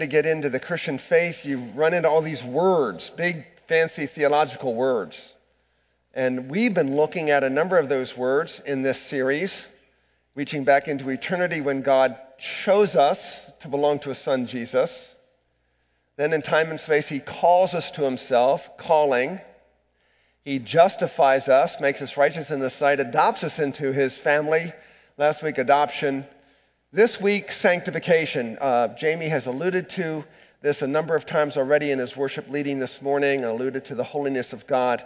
to 0.00 0.06
get 0.06 0.26
into 0.26 0.50
the 0.50 0.60
Christian 0.60 0.98
faith, 1.08 1.44
you 1.44 1.72
run 1.74 1.94
into 1.94 2.08
all 2.08 2.22
these 2.22 2.42
words, 2.42 3.10
big, 3.16 3.44
fancy 3.68 4.06
theological 4.06 4.74
words. 4.74 5.16
And 6.14 6.50
we've 6.50 6.74
been 6.74 6.96
looking 6.96 7.30
at 7.30 7.44
a 7.44 7.50
number 7.50 7.78
of 7.78 7.88
those 7.88 8.16
words 8.16 8.60
in 8.66 8.82
this 8.82 8.98
series, 9.08 9.52
reaching 10.34 10.64
back 10.64 10.88
into 10.88 11.08
eternity 11.10 11.60
when 11.60 11.82
God 11.82 12.16
chose 12.64 12.94
us 12.94 13.18
to 13.60 13.68
belong 13.68 14.00
to 14.00 14.08
His 14.10 14.18
Son 14.18 14.46
Jesus. 14.46 14.90
Then 16.16 16.32
in 16.32 16.42
time 16.42 16.70
and 16.70 16.80
space, 16.80 17.06
He 17.06 17.20
calls 17.20 17.74
us 17.74 17.90
to 17.92 18.02
Himself, 18.02 18.60
calling. 18.78 19.40
He 20.44 20.58
justifies 20.58 21.46
us, 21.46 21.76
makes 21.80 22.00
us 22.00 22.16
righteous 22.16 22.50
in 22.50 22.60
the 22.60 22.70
sight, 22.70 23.00
adopts 23.00 23.44
us 23.44 23.58
into 23.58 23.92
His 23.92 24.16
family. 24.18 24.72
Last 25.16 25.42
week, 25.42 25.58
adoption. 25.58 26.26
This 26.90 27.20
week, 27.20 27.52
sanctification. 27.52 28.56
Uh, 28.58 28.96
Jamie 28.96 29.28
has 29.28 29.44
alluded 29.44 29.90
to 29.90 30.24
this 30.62 30.80
a 30.80 30.86
number 30.86 31.14
of 31.14 31.26
times 31.26 31.58
already 31.58 31.90
in 31.90 31.98
his 31.98 32.16
worship 32.16 32.48
leading 32.48 32.78
this 32.78 33.02
morning, 33.02 33.44
alluded 33.44 33.84
to 33.84 33.94
the 33.94 34.04
holiness 34.04 34.54
of 34.54 34.66
God. 34.66 35.04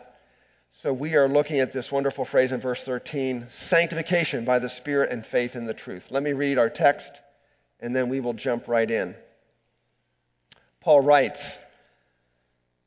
So 0.84 0.92
we 0.92 1.16
are 1.16 1.28
looking 1.28 1.58
at 1.58 1.72
this 1.72 1.90
wonderful 1.90 2.24
phrase 2.24 2.52
in 2.52 2.60
verse 2.60 2.80
13 2.84 3.48
sanctification 3.66 4.44
by 4.44 4.60
the 4.60 4.68
Spirit 4.68 5.10
and 5.10 5.26
faith 5.26 5.56
in 5.56 5.66
the 5.66 5.74
truth. 5.74 6.04
Let 6.08 6.22
me 6.22 6.32
read 6.34 6.56
our 6.56 6.70
text, 6.70 7.10
and 7.80 7.96
then 7.96 8.08
we 8.08 8.20
will 8.20 8.34
jump 8.34 8.68
right 8.68 8.88
in. 8.88 9.16
Paul 10.82 11.00
writes, 11.00 11.42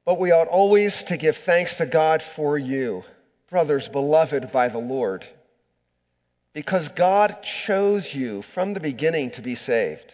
But 0.05 0.21
we 0.21 0.31
ought 0.31 0.47
always 0.47 1.03
to 1.03 1.17
give 1.17 1.35
thanks 1.45 1.75
to 1.75 1.85
God 1.85 2.23
for 2.37 2.57
you, 2.57 3.03
brothers 3.49 3.89
beloved 3.89 4.53
by 4.53 4.69
the 4.69 4.77
Lord 4.77 5.27
because 6.55 6.87
God 6.95 7.35
chose 7.65 8.13
you 8.13 8.41
from 8.53 8.73
the 8.73 8.79
beginning 8.79 9.29
to 9.31 9.41
be 9.41 9.55
saved 9.55 10.13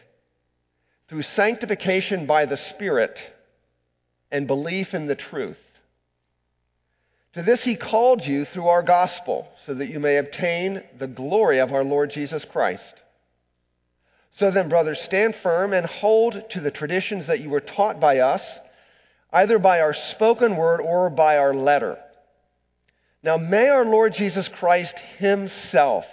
through 1.07 1.21
sanctification 1.21 2.25
by 2.25 2.47
the 2.47 2.57
Spirit 2.57 3.17
and 4.31 4.47
belief 4.47 4.95
in 4.95 5.05
the 5.05 5.15
truth. 5.15 5.59
To 7.33 7.43
this 7.43 7.63
he 7.63 7.75
called 7.75 8.25
you 8.25 8.45
through 8.45 8.69
our 8.69 8.81
gospel, 8.81 9.47
so 9.65 9.75
that 9.75 9.89
you 9.89 9.99
may 9.99 10.17
obtain 10.17 10.83
the 10.97 11.07
glory 11.07 11.59
of 11.59 11.71
our 11.71 11.83
Lord 11.83 12.09
Jesus 12.09 12.43
Christ. 12.43 12.95
So 14.33 14.49
then, 14.49 14.67
brothers, 14.67 14.99
stand 15.01 15.35
firm 15.43 15.73
and 15.73 15.85
hold 15.85 16.49
to 16.51 16.59
the 16.59 16.71
traditions 16.71 17.27
that 17.27 17.41
you 17.41 17.51
were 17.51 17.61
taught 17.61 17.99
by 17.99 18.17
us, 18.17 18.43
either 19.31 19.59
by 19.59 19.81
our 19.81 19.93
spoken 19.93 20.55
word 20.55 20.81
or 20.81 21.11
by 21.11 21.37
our 21.37 21.53
letter. 21.53 21.99
Now, 23.21 23.37
may 23.37 23.69
our 23.69 23.85
Lord 23.85 24.15
Jesus 24.15 24.47
Christ 24.47 24.97
himself 25.19 26.05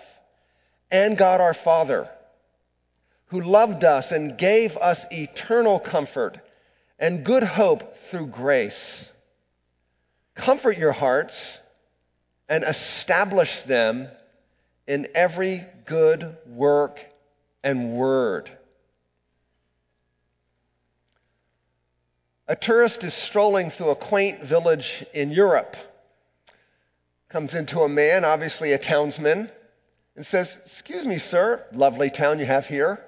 and 0.91 1.17
God 1.19 1.41
our 1.41 1.55
Father, 1.55 2.08
who 3.27 3.41
loved 3.41 3.84
us 3.84 4.11
and 4.11 4.39
gave 4.39 4.77
us 4.77 5.05
eternal 5.11 5.78
comfort 5.78 6.39
and 6.98 7.25
good 7.25 7.42
hope 7.42 7.83
through 8.11 8.27
grace. 8.27 9.11
Comfort 10.34 10.78
your 10.78 10.92
hearts 10.92 11.34
and 12.48 12.64
establish 12.64 13.62
them 13.62 14.09
in 14.86 15.09
every 15.14 15.66
good 15.86 16.36
work 16.47 16.98
and 17.62 17.92
word. 17.92 18.50
A 22.47 22.56
tourist 22.56 23.05
is 23.05 23.12
strolling 23.12 23.70
through 23.70 23.91
a 23.91 23.97
quaint 23.97 24.44
village 24.44 25.05
in 25.12 25.31
Europe. 25.31 25.77
Comes 27.28 27.53
into 27.53 27.81
a 27.81 27.89
man, 27.91 28.25
obviously 28.25 28.72
a 28.72 28.78
townsman, 28.78 29.50
and 30.19 30.27
says, 30.27 30.53
Excuse 30.67 31.07
me, 31.07 31.21
sir, 31.21 31.65
lovely 31.73 32.11
town 32.11 32.41
you 32.41 32.45
have 32.45 32.67
here. 32.67 32.99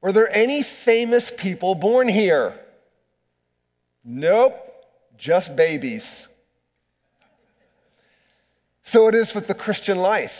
Were 0.00 0.12
there 0.12 0.32
any 0.32 0.64
famous 0.84 1.28
people 1.36 1.74
born 1.74 2.06
here? 2.06 2.60
Nope, 4.04 4.54
just 5.18 5.56
babies. 5.56 6.04
So 8.84 9.08
it 9.08 9.16
is 9.16 9.34
with 9.34 9.48
the 9.48 9.54
Christian 9.54 9.98
life. 9.98 10.30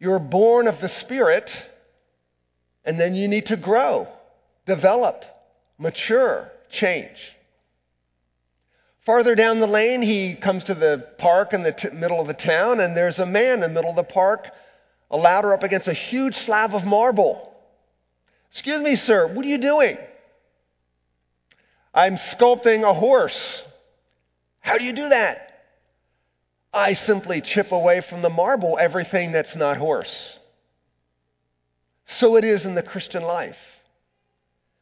You're 0.00 0.18
born 0.18 0.68
of 0.68 0.80
the 0.80 0.88
Spirit, 0.88 1.50
and 2.82 2.98
then 2.98 3.14
you 3.14 3.28
need 3.28 3.46
to 3.46 3.58
grow, 3.58 4.08
develop, 4.64 5.22
mature, 5.76 6.50
change. 6.70 7.18
Farther 9.06 9.36
down 9.36 9.60
the 9.60 9.68
lane, 9.68 10.02
he 10.02 10.34
comes 10.34 10.64
to 10.64 10.74
the 10.74 11.06
park 11.16 11.52
in 11.52 11.62
the 11.62 11.70
t- 11.70 11.90
middle 11.90 12.20
of 12.20 12.26
the 12.26 12.34
town, 12.34 12.80
and 12.80 12.96
there's 12.96 13.20
a 13.20 13.24
man 13.24 13.54
in 13.54 13.60
the 13.60 13.68
middle 13.68 13.90
of 13.90 13.96
the 13.96 14.02
park, 14.02 14.50
a 15.12 15.16
ladder 15.16 15.54
up 15.54 15.62
against 15.62 15.86
a 15.86 15.92
huge 15.92 16.36
slab 16.44 16.74
of 16.74 16.84
marble. 16.84 17.54
Excuse 18.50 18.82
me, 18.82 18.96
sir, 18.96 19.28
what 19.32 19.44
are 19.44 19.48
you 19.48 19.58
doing? 19.58 19.96
I'm 21.94 22.16
sculpting 22.16 22.82
a 22.82 22.92
horse. 22.92 23.62
How 24.58 24.76
do 24.76 24.84
you 24.84 24.92
do 24.92 25.08
that? 25.08 25.62
I 26.74 26.94
simply 26.94 27.40
chip 27.40 27.70
away 27.70 28.00
from 28.00 28.22
the 28.22 28.28
marble 28.28 28.76
everything 28.76 29.30
that's 29.30 29.54
not 29.54 29.76
horse. 29.76 30.36
So 32.08 32.34
it 32.36 32.44
is 32.44 32.64
in 32.64 32.74
the 32.74 32.82
Christian 32.82 33.22
life. 33.22 33.56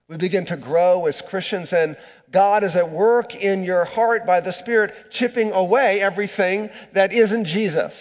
We 0.08 0.16
begin 0.18 0.44
to 0.46 0.56
grow 0.56 1.06
as 1.06 1.20
Christians, 1.22 1.72
and 1.72 1.96
God 2.30 2.62
is 2.62 2.76
at 2.76 2.90
work 2.90 3.34
in 3.34 3.64
your 3.64 3.86
heart 3.86 4.26
by 4.26 4.40
the 4.40 4.52
Spirit, 4.52 4.92
chipping 5.10 5.52
away 5.52 6.00
everything 6.00 6.68
that 6.92 7.12
isn't 7.12 7.46
Jesus 7.46 7.94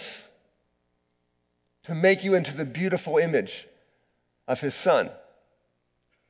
to 1.84 1.94
make 1.94 2.22
you 2.22 2.34
into 2.34 2.54
the 2.54 2.64
beautiful 2.64 3.16
image 3.16 3.52
of 4.46 4.60
His 4.60 4.74
Son. 4.76 5.10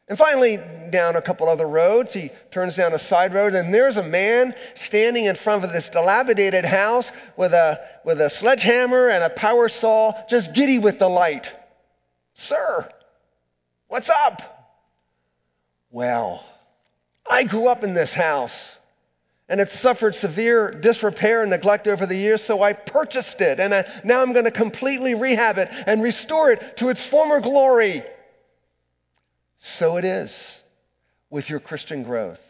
And 0.07 0.19
finally, 0.19 0.59
down 0.91 1.17
a 1.17 1.23
couple 1.23 1.49
other 1.49 1.67
roads, 1.67 2.13
he 2.13 2.31
turns 2.51 2.77
down 2.77 2.93
a 2.93 2.99
side 2.99 3.33
road, 3.33 3.55
and 3.55 3.73
there's 3.73 3.97
a 3.97 4.03
man 4.03 4.55
standing 4.85 5.25
in 5.25 5.35
front 5.37 5.65
of 5.65 5.73
this 5.73 5.89
dilapidated 5.89 6.65
house 6.65 7.07
with 7.37 7.55
a, 7.55 7.81
with 8.05 8.21
a 8.21 8.29
sledgehammer 8.29 9.09
and 9.09 9.25
a 9.25 9.31
power 9.31 9.69
saw, 9.69 10.13
just 10.29 10.53
giddy 10.53 10.79
with 10.79 10.99
delight. 10.99 11.49
Sir, 12.35 12.89
what's 13.89 14.11
up? 14.11 14.54
Well, 15.95 16.45
I 17.25 17.45
grew 17.45 17.69
up 17.69 17.85
in 17.85 17.95
this 17.95 18.13
house 18.13 18.53
and 19.49 19.61
it 19.61 19.71
suffered 19.75 20.17
severe 20.17 20.73
disrepair 20.73 21.43
and 21.43 21.51
neglect 21.51 21.87
over 21.87 22.05
the 22.05 22.17
years, 22.17 22.43
so 22.43 22.65
I 22.65 22.73
purchased 22.73 23.41
it 23.41 23.61
and 23.61 23.73
I, 23.73 24.01
now 24.03 24.21
I'm 24.21 24.33
going 24.33 24.47
to 24.47 24.51
completely 24.51 25.15
rehab 25.15 25.57
it 25.57 25.69
and 25.71 26.03
restore 26.03 26.51
it 26.51 26.79
to 26.79 26.89
its 26.89 27.01
former 27.11 27.41
glory. 27.41 28.03
So 29.79 29.97
it 29.97 30.05
is 30.05 30.33
with 31.31 31.49
your 31.49 31.61
Christian 31.61 32.03
growth. 32.03 32.41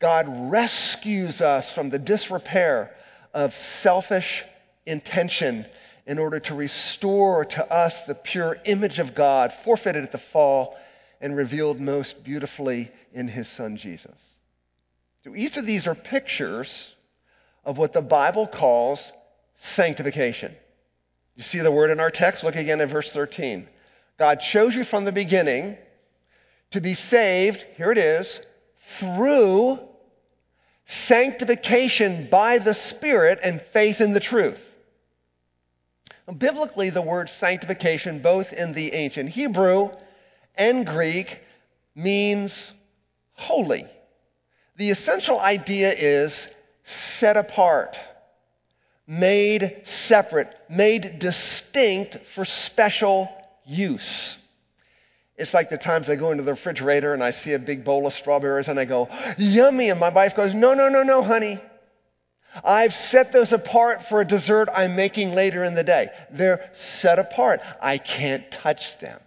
God 0.00 0.50
rescues 0.50 1.40
us 1.40 1.70
from 1.76 1.90
the 1.90 2.00
disrepair 2.00 2.90
of 3.32 3.54
selfish 3.84 4.42
intention 4.84 5.64
in 6.08 6.18
order 6.18 6.40
to 6.40 6.56
restore 6.56 7.44
to 7.44 7.72
us 7.72 7.94
the 8.08 8.16
pure 8.16 8.56
image 8.64 8.98
of 8.98 9.14
God 9.14 9.54
forfeited 9.64 10.02
at 10.02 10.10
the 10.10 10.20
fall 10.32 10.76
and 11.24 11.34
revealed 11.34 11.80
most 11.80 12.22
beautifully 12.22 12.92
in 13.14 13.26
his 13.26 13.48
son 13.48 13.78
Jesus. 13.78 14.14
So 15.24 15.34
each 15.34 15.56
of 15.56 15.64
these 15.64 15.86
are 15.86 15.94
pictures 15.94 16.94
of 17.64 17.78
what 17.78 17.94
the 17.94 18.02
Bible 18.02 18.46
calls 18.46 19.00
sanctification. 19.74 20.54
You 21.34 21.42
see 21.42 21.60
the 21.60 21.72
word 21.72 21.90
in 21.90 21.98
our 21.98 22.10
text? 22.10 22.44
Look 22.44 22.56
again 22.56 22.82
at 22.82 22.90
verse 22.90 23.10
13. 23.10 23.66
God 24.18 24.40
chose 24.40 24.74
you 24.74 24.84
from 24.84 25.06
the 25.06 25.12
beginning 25.12 25.78
to 26.72 26.82
be 26.82 26.92
saved, 26.92 27.64
here 27.78 27.90
it 27.90 27.96
is, 27.96 28.40
through 29.00 29.78
sanctification 31.08 32.28
by 32.30 32.58
the 32.58 32.74
Spirit 32.74 33.38
and 33.42 33.62
faith 33.72 33.98
in 34.02 34.12
the 34.12 34.20
truth. 34.20 34.60
Biblically, 36.36 36.90
the 36.90 37.00
word 37.00 37.30
sanctification, 37.40 38.20
both 38.20 38.52
in 38.52 38.74
the 38.74 38.92
ancient 38.92 39.30
Hebrew 39.30 39.88
and 40.56 40.86
Greek 40.86 41.40
means 41.94 42.54
holy. 43.34 43.86
The 44.76 44.90
essential 44.90 45.38
idea 45.38 45.92
is 45.92 46.48
set 47.18 47.36
apart, 47.36 47.96
made 49.06 49.82
separate, 50.08 50.52
made 50.68 51.18
distinct 51.18 52.18
for 52.34 52.44
special 52.44 53.28
use. 53.64 54.36
It's 55.36 55.52
like 55.52 55.68
the 55.68 55.78
times 55.78 56.08
I 56.08 56.16
go 56.16 56.30
into 56.30 56.44
the 56.44 56.52
refrigerator 56.52 57.12
and 57.12 57.22
I 57.22 57.32
see 57.32 57.52
a 57.52 57.58
big 57.58 57.84
bowl 57.84 58.06
of 58.06 58.12
strawberries 58.14 58.68
and 58.68 58.78
I 58.78 58.84
go, 58.84 59.08
yummy. 59.36 59.90
And 59.90 59.98
my 59.98 60.10
wife 60.10 60.36
goes, 60.36 60.54
no, 60.54 60.74
no, 60.74 60.88
no, 60.88 61.02
no, 61.02 61.22
honey. 61.22 61.60
I've 62.62 62.94
set 62.94 63.32
those 63.32 63.52
apart 63.52 64.06
for 64.08 64.20
a 64.20 64.24
dessert 64.24 64.68
I'm 64.72 64.94
making 64.94 65.32
later 65.32 65.64
in 65.64 65.74
the 65.74 65.82
day. 65.82 66.10
They're 66.30 66.70
set 67.00 67.18
apart. 67.18 67.60
I 67.82 67.98
can't 67.98 68.44
touch 68.52 68.98
them. 69.00 69.18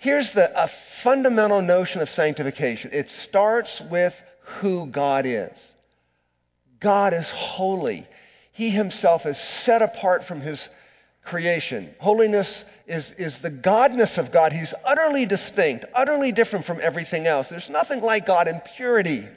Here's 0.00 0.30
the, 0.30 0.50
a 0.58 0.70
fundamental 1.04 1.60
notion 1.60 2.00
of 2.00 2.08
sanctification 2.10 2.90
it 2.92 3.10
starts 3.22 3.80
with 3.90 4.14
who 4.60 4.86
God 4.86 5.26
is. 5.26 5.52
God 6.80 7.12
is 7.12 7.28
holy. 7.28 8.08
He 8.52 8.70
himself 8.70 9.26
is 9.26 9.38
set 9.64 9.82
apart 9.82 10.26
from 10.26 10.40
his 10.40 10.66
creation. 11.26 11.94
Holiness 11.98 12.64
is, 12.86 13.12
is 13.18 13.36
the 13.38 13.50
godness 13.50 14.16
of 14.16 14.32
God. 14.32 14.54
He's 14.54 14.72
utterly 14.86 15.26
distinct, 15.26 15.84
utterly 15.94 16.32
different 16.32 16.64
from 16.64 16.80
everything 16.80 17.26
else. 17.26 17.48
There's 17.50 17.68
nothing 17.68 18.00
like 18.00 18.24
God 18.24 18.48
in 18.48 18.62
purity, 18.76 19.28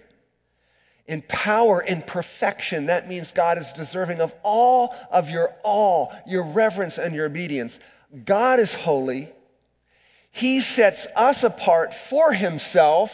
in 1.07 1.23
power, 1.23 1.81
in 1.81 2.03
perfection. 2.03 2.85
That 2.85 3.09
means 3.09 3.29
God 3.35 3.57
is 3.57 3.71
deserving 3.73 4.21
of 4.21 4.31
all 4.43 4.95
of 5.11 5.27
your 5.27 5.49
all, 5.63 6.13
your 6.25 6.43
reverence, 6.53 6.97
and 6.97 7.13
your 7.13 7.25
obedience. 7.25 7.77
God 8.23 8.61
is 8.61 8.71
holy. 8.71 9.29
He 10.33 10.61
sets 10.61 11.05
us 11.15 11.43
apart 11.43 11.93
for 12.09 12.33
himself 12.33 13.11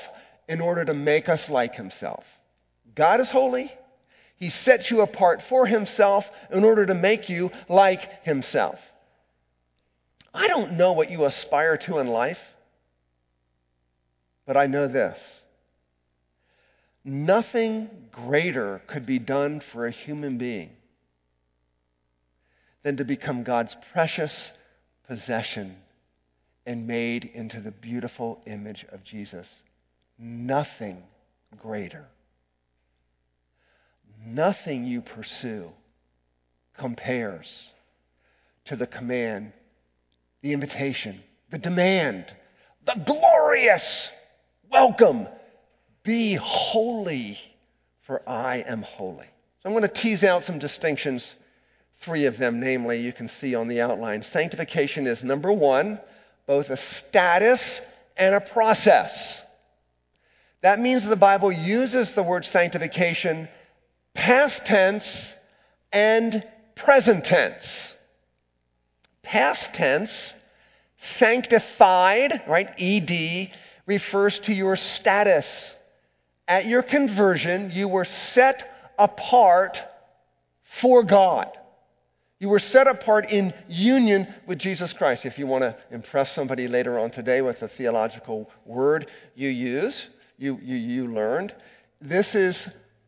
in 0.48 0.62
order 0.62 0.86
to 0.86 0.94
make 0.94 1.28
us 1.28 1.50
like 1.50 1.76
himself. 1.76 2.24
God 2.96 3.20
is 3.20 3.30
holy. 3.30 3.70
He 4.38 4.50
sets 4.50 4.90
you 4.90 5.02
apart 5.02 5.44
for 5.50 5.68
himself 5.68 6.26
in 6.50 6.64
order 6.64 6.86
to 6.86 6.94
make 6.94 7.28
you 7.28 7.52
like 7.68 8.24
himself. 8.24 8.80
I 10.34 10.48
don't 10.48 10.78
know 10.78 10.94
what 10.94 11.12
you 11.12 11.26
aspire 11.26 11.76
to 11.76 12.00
in 12.00 12.08
life, 12.08 12.40
but 14.48 14.56
I 14.56 14.68
know 14.68 14.88
this. 14.88 15.20
Nothing 17.04 17.90
greater 18.14 18.82
could 18.88 19.06
be 19.06 19.20
done 19.20 19.62
for 19.74 19.86
a 19.86 19.92
human 19.92 20.38
being 20.38 20.70
than 22.84 22.96
to 22.96 23.04
become 23.04 23.44
God's 23.44 23.76
precious 23.92 24.52
possession 25.06 25.76
and 26.66 26.88
made 26.88 27.26
into 27.26 27.60
the 27.62 27.72
beautiful 27.72 28.42
image 28.46 28.86
of 28.92 29.04
Jesus. 29.04 29.48
Nothing 30.18 31.04
greater. 31.58 32.06
Nothing 34.26 34.86
you 34.86 35.02
pursue 35.02 35.72
compares 36.78 37.48
to 38.66 38.76
the 38.76 38.88
command, 38.88 39.54
the 40.42 40.54
invitation, 40.54 41.22
the 41.52 41.58
demand, 41.58 42.26
the 42.86 42.96
glorious 43.06 44.10
welcome 44.72 45.28
be 46.04 46.36
holy, 46.36 47.38
for 48.08 48.28
I 48.28 48.58
am 48.68 48.82
holy. 48.82 49.28
So 49.62 49.70
I'm 49.70 49.72
going 49.74 49.84
to 49.84 49.88
tease 49.90 50.24
out 50.24 50.46
some 50.46 50.60
distinctions, 50.60 51.26
three 52.02 52.26
of 52.26 52.38
them, 52.38 52.60
namely, 52.60 53.02
you 53.02 53.12
can 53.12 53.30
see 53.40 53.56
on 53.56 53.68
the 53.68 53.82
outline. 53.82 54.24
Sanctification 54.24 55.06
is 55.06 55.24
number 55.24 55.52
one, 55.52 56.00
both 56.50 56.72
a 56.72 56.78
status 56.78 57.62
and 58.18 58.34
a 58.34 58.42
process. 58.42 59.14
That 60.64 60.80
means 60.80 61.08
the 61.08 61.16
Bible 61.16 61.52
uses 61.52 62.12
the 62.14 62.24
word 62.24 62.44
sanctification 62.44 63.48
past 64.16 64.66
tense 64.66 65.06
and 65.94 66.44
present 66.76 67.26
tense. 67.26 67.64
Past 69.22 69.76
tense, 69.76 70.34
sanctified, 71.20 72.42
right? 72.48 72.70
ED 72.80 73.52
refers 73.86 74.40
to 74.40 74.52
your 74.52 74.76
status. 74.76 75.46
At 76.48 76.66
your 76.66 76.82
conversion, 76.82 77.70
you 77.76 77.88
were 77.88 78.06
set 78.06 78.68
apart 78.98 79.78
for 80.82 81.04
God. 81.04 81.50
You 82.40 82.48
were 82.48 82.60
set 82.60 82.88
apart 82.88 83.30
in 83.30 83.54
union 83.68 84.34
with 84.48 84.60
Jesus 84.60 84.94
Christ. 84.94 85.26
If 85.26 85.38
you 85.38 85.46
want 85.46 85.64
to 85.64 85.76
impress 85.92 86.34
somebody 86.34 86.70
later 86.70 86.98
on 86.98 87.12
today 87.12 87.42
with 87.42 87.62
a 87.62 87.68
theological 87.68 88.50
word 88.66 89.08
you 89.36 89.50
use, 89.50 90.10
you, 90.38 90.58
you, 90.64 90.78
you 90.78 91.14
learned, 91.14 91.54
this 92.00 92.34
is 92.36 92.58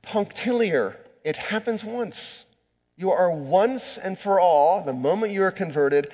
punctiliar. 0.04 0.98
It 1.24 1.38
happens 1.38 1.82
once. 1.82 2.18
You 2.98 3.12
are 3.12 3.32
once 3.32 3.84
and 4.04 4.20
for 4.20 4.42
all, 4.42 4.84
the 4.84 4.92
moment 4.92 5.32
you 5.32 5.44
are 5.44 5.52
converted, 5.52 6.12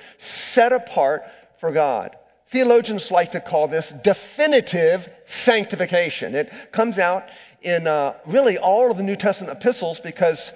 set 0.52 0.72
apart 0.72 1.22
for 1.60 1.72
God. 1.72 2.14
Theologians 2.52 3.10
like 3.10 3.32
to 3.32 3.40
call 3.40 3.66
this 3.66 3.92
definitive 4.04 5.06
sanctification. 5.44 6.36
It 6.36 6.50
comes 6.72 6.98
out 6.98 7.24
in 7.62 7.88
uh, 7.88 8.14
really 8.26 8.58
all 8.58 8.92
of 8.92 8.96
the 8.96 9.02
New 9.02 9.16
Testament 9.16 9.58
epistles 9.58 9.98
because 10.00 10.52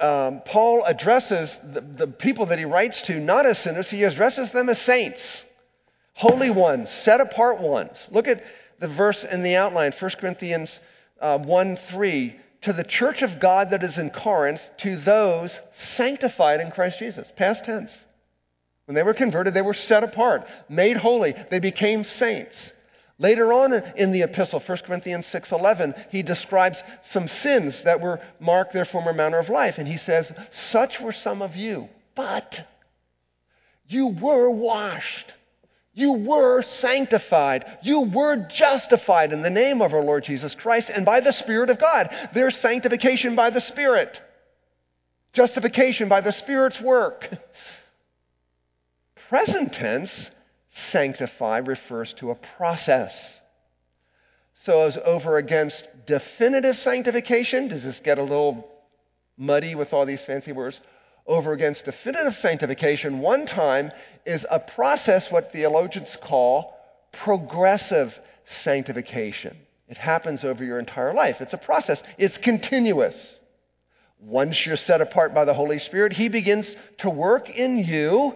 um, 0.00 0.42
Paul 0.44 0.84
addresses 0.84 1.56
the, 1.72 1.80
the 1.80 2.06
people 2.06 2.46
that 2.46 2.58
he 2.58 2.64
writes 2.64 3.00
to 3.02 3.20
not 3.20 3.46
as 3.46 3.58
sinners, 3.58 3.88
he 3.88 4.04
addresses 4.04 4.50
them 4.50 4.68
as 4.68 4.80
saints, 4.82 5.20
holy 6.14 6.50
ones, 6.50 6.90
set 7.04 7.20
apart 7.20 7.60
ones. 7.60 7.96
Look 8.10 8.26
at 8.26 8.42
the 8.80 8.88
verse 8.88 9.24
in 9.24 9.42
the 9.42 9.56
outline, 9.56 9.92
1 9.98 10.10
Corinthians 10.20 10.70
uh, 11.20 11.38
1 11.38 11.78
3 11.90 12.40
to 12.62 12.72
the 12.72 12.84
church 12.84 13.22
of 13.22 13.38
God 13.40 13.70
that 13.70 13.84
is 13.84 13.96
in 13.96 14.10
Corinth, 14.10 14.60
to 14.78 14.96
those 14.96 15.52
sanctified 15.96 16.60
in 16.60 16.70
Christ 16.70 16.98
Jesus. 16.98 17.28
Past 17.36 17.64
tense. 17.64 17.92
When 18.86 18.94
they 18.94 19.02
were 19.02 19.14
converted, 19.14 19.54
they 19.54 19.62
were 19.62 19.74
set 19.74 20.02
apart, 20.02 20.46
made 20.68 20.96
holy. 20.96 21.34
They 21.50 21.60
became 21.60 22.04
saints. 22.04 22.72
Later 23.18 23.52
on 23.52 23.72
in 23.72 24.12
the 24.12 24.22
epistle, 24.22 24.60
1 24.60 24.78
Corinthians 24.78 25.26
6:11, 25.26 25.94
he 26.10 26.22
describes 26.22 26.82
some 27.10 27.26
sins 27.26 27.82
that 27.82 28.00
were 28.00 28.20
marked 28.38 28.72
their 28.72 28.84
former 28.84 29.12
manner 29.12 29.38
of 29.38 29.48
life 29.48 29.78
and 29.78 29.88
he 29.88 29.96
says, 29.98 30.32
"Such 30.50 31.00
were 31.00 31.12
some 31.12 31.42
of 31.42 31.56
you, 31.56 31.88
but 32.14 32.64
you 33.88 34.06
were 34.06 34.50
washed, 34.50 35.32
you 35.98 36.12
were 36.12 36.62
sanctified. 36.62 37.64
You 37.82 38.02
were 38.02 38.36
justified 38.36 39.32
in 39.32 39.42
the 39.42 39.50
name 39.50 39.82
of 39.82 39.92
our 39.92 40.02
Lord 40.02 40.22
Jesus 40.22 40.54
Christ 40.54 40.90
and 40.90 41.04
by 41.04 41.18
the 41.18 41.32
Spirit 41.32 41.70
of 41.70 41.80
God. 41.80 42.14
There's 42.32 42.56
sanctification 42.58 43.34
by 43.34 43.50
the 43.50 43.60
Spirit, 43.60 44.20
justification 45.32 46.08
by 46.08 46.20
the 46.20 46.30
Spirit's 46.30 46.80
work. 46.80 47.28
Present 49.28 49.72
tense, 49.72 50.30
sanctify 50.92 51.58
refers 51.58 52.14
to 52.14 52.30
a 52.30 52.34
process. 52.56 53.14
So, 54.64 54.82
as 54.82 54.98
over 55.04 55.36
against 55.36 55.86
definitive 56.06 56.78
sanctification, 56.78 57.68
does 57.68 57.84
this 57.84 58.00
get 58.02 58.18
a 58.18 58.22
little 58.22 58.68
muddy 59.36 59.74
with 59.74 59.92
all 59.92 60.04
these 60.04 60.24
fancy 60.24 60.52
words? 60.52 60.80
over 61.28 61.52
against 61.52 61.84
definitive 61.84 62.36
sanctification 62.38 63.20
one 63.20 63.44
time 63.44 63.92
is 64.24 64.44
a 64.50 64.58
process 64.58 65.30
what 65.30 65.52
theologians 65.52 66.16
call 66.22 66.74
progressive 67.12 68.18
sanctification. 68.64 69.56
It 69.88 69.98
happens 69.98 70.42
over 70.42 70.64
your 70.64 70.78
entire 70.78 71.14
life. 71.14 71.36
It's 71.40 71.52
a 71.52 71.58
process, 71.58 72.02
it's 72.16 72.38
continuous. 72.38 73.14
Once 74.20 74.66
you're 74.66 74.76
set 74.76 75.00
apart 75.00 75.32
by 75.34 75.44
the 75.44 75.54
Holy 75.54 75.78
Spirit, 75.78 76.12
He 76.14 76.28
begins 76.28 76.74
to 76.98 77.10
work 77.10 77.50
in 77.50 77.78
you 77.78 78.34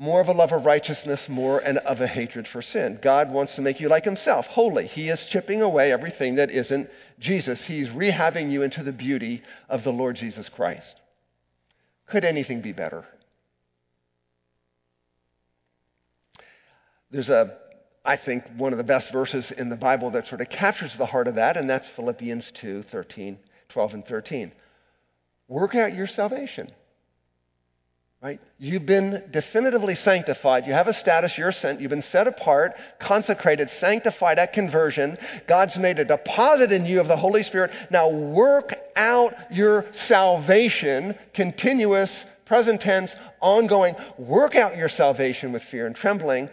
more 0.00 0.22
of 0.22 0.28
a 0.28 0.32
love 0.32 0.50
of 0.50 0.64
righteousness, 0.64 1.28
more 1.28 1.58
and 1.58 1.76
of 1.76 2.00
a 2.00 2.06
hatred 2.06 2.48
for 2.48 2.62
sin. 2.62 2.98
God 3.02 3.30
wants 3.30 3.54
to 3.56 3.60
make 3.60 3.80
you 3.80 3.88
like 3.90 4.06
Himself, 4.06 4.46
holy. 4.46 4.86
He 4.86 5.10
is 5.10 5.26
chipping 5.26 5.60
away 5.60 5.92
everything 5.92 6.36
that 6.36 6.50
isn't 6.50 6.88
Jesus. 7.18 7.60
He's 7.60 7.90
rehabbing 7.90 8.50
you 8.50 8.62
into 8.62 8.82
the 8.82 8.92
beauty 8.92 9.42
of 9.68 9.84
the 9.84 9.92
Lord 9.92 10.16
Jesus 10.16 10.48
Christ. 10.48 10.96
Could 12.06 12.24
anything 12.24 12.62
be 12.62 12.72
better? 12.72 13.04
There's 17.10 17.28
a, 17.28 17.58
I 18.02 18.16
think, 18.16 18.44
one 18.56 18.72
of 18.72 18.78
the 18.78 18.84
best 18.84 19.12
verses 19.12 19.50
in 19.50 19.68
the 19.68 19.76
Bible 19.76 20.12
that 20.12 20.28
sort 20.28 20.40
of 20.40 20.48
captures 20.48 20.94
the 20.96 21.04
heart 21.04 21.28
of 21.28 21.34
that, 21.34 21.58
and 21.58 21.68
that's 21.68 21.88
Philippians 21.94 22.50
2 22.54 22.84
13, 22.90 23.38
12 23.68 23.94
and 23.94 24.06
13. 24.06 24.52
Work 25.46 25.74
out 25.74 25.92
your 25.92 26.06
salvation. 26.06 26.72
Right? 28.22 28.38
You've 28.58 28.84
been 28.84 29.22
definitively 29.30 29.94
sanctified. 29.94 30.66
You 30.66 30.74
have 30.74 30.88
a 30.88 30.92
status. 30.92 31.38
You're 31.38 31.52
sent. 31.52 31.80
You've 31.80 31.88
been 31.88 32.02
set 32.02 32.26
apart, 32.26 32.74
consecrated, 32.98 33.70
sanctified 33.80 34.38
at 34.38 34.52
conversion. 34.52 35.16
God's 35.46 35.78
made 35.78 35.98
a 35.98 36.04
deposit 36.04 36.70
in 36.70 36.84
you 36.84 37.00
of 37.00 37.08
the 37.08 37.16
Holy 37.16 37.42
Spirit. 37.42 37.70
Now 37.90 38.10
work 38.10 38.74
out 38.94 39.32
your 39.50 39.86
salvation, 40.06 41.14
continuous, 41.32 42.10
present 42.44 42.82
tense, 42.82 43.10
ongoing. 43.40 43.94
Work 44.18 44.54
out 44.54 44.76
your 44.76 44.90
salvation 44.90 45.52
with 45.52 45.62
fear 45.64 45.86
and 45.86 45.96
trembling, 45.96 46.50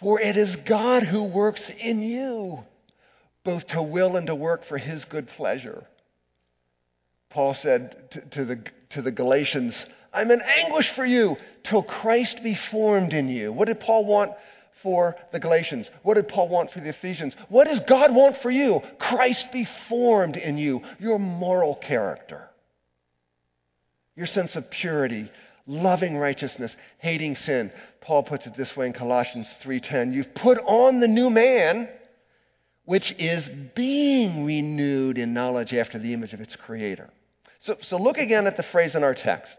for 0.00 0.18
it 0.18 0.38
is 0.38 0.56
God 0.64 1.02
who 1.02 1.24
works 1.24 1.70
in 1.78 2.00
you, 2.00 2.64
both 3.44 3.66
to 3.66 3.82
will 3.82 4.16
and 4.16 4.28
to 4.28 4.34
work 4.34 4.64
for 4.64 4.78
his 4.78 5.04
good 5.04 5.28
pleasure. 5.28 5.84
Paul 7.28 7.52
said 7.52 8.10
to, 8.12 8.20
to 8.20 8.44
the, 8.46 8.64
to 8.90 9.02
the 9.02 9.10
Galatians, 9.10 9.84
I'm 10.12 10.30
in 10.30 10.40
anguish 10.40 10.90
for 10.94 11.04
you 11.04 11.36
till 11.64 11.82
Christ 11.82 12.42
be 12.42 12.54
formed 12.54 13.12
in 13.12 13.28
you. 13.28 13.52
What 13.52 13.68
did 13.68 13.80
Paul 13.80 14.04
want 14.04 14.32
for 14.82 15.16
the 15.32 15.40
Galatians? 15.40 15.88
What 16.02 16.14
did 16.14 16.28
Paul 16.28 16.48
want 16.48 16.70
for 16.70 16.80
the 16.80 16.90
Ephesians? 16.90 17.34
What 17.48 17.66
does 17.66 17.80
God 17.86 18.14
want 18.14 18.42
for 18.42 18.50
you? 18.50 18.82
Christ 18.98 19.52
be 19.52 19.66
formed 19.88 20.36
in 20.36 20.58
you, 20.58 20.82
your 20.98 21.18
moral 21.18 21.76
character, 21.76 22.48
your 24.16 24.26
sense 24.26 24.54
of 24.56 24.70
purity, 24.70 25.30
loving 25.66 26.18
righteousness, 26.18 26.74
hating 26.98 27.36
sin. 27.36 27.72
Paul 28.00 28.24
puts 28.24 28.46
it 28.46 28.56
this 28.56 28.76
way 28.76 28.86
in 28.86 28.92
Colossians 28.92 29.48
3:10, 29.62 30.12
you've 30.12 30.34
put 30.34 30.58
on 30.58 31.00
the 31.00 31.08
new 31.08 31.30
man 31.30 31.88
which 32.84 33.12
is 33.12 33.48
being 33.76 34.44
renewed 34.44 35.16
in 35.16 35.32
knowledge 35.32 35.72
after 35.72 36.00
the 36.00 36.12
image 36.12 36.34
of 36.34 36.40
its 36.40 36.56
creator. 36.56 37.08
So, 37.60 37.76
so 37.80 37.96
look 37.96 38.18
again 38.18 38.48
at 38.48 38.56
the 38.56 38.64
phrase 38.64 38.96
in 38.96 39.04
our 39.04 39.14
text 39.14 39.56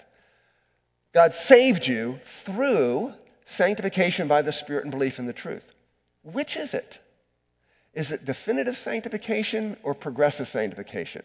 God 1.14 1.34
saved 1.46 1.86
you 1.88 2.20
through 2.46 3.14
sanctification 3.58 4.28
by 4.28 4.42
the 4.42 4.52
Spirit 4.52 4.86
and 4.86 4.92
belief 4.92 5.20
in 5.20 5.28
the 5.28 5.34
truth. 5.34 5.64
Which 6.24 6.56
is 6.58 6.74
it? 6.74 6.98
Is 7.94 8.10
it 8.10 8.26
definitive 8.26 8.78
sanctification 8.80 9.78
or 9.84 9.94
progressive 9.94 10.50
sanctification? 10.50 11.24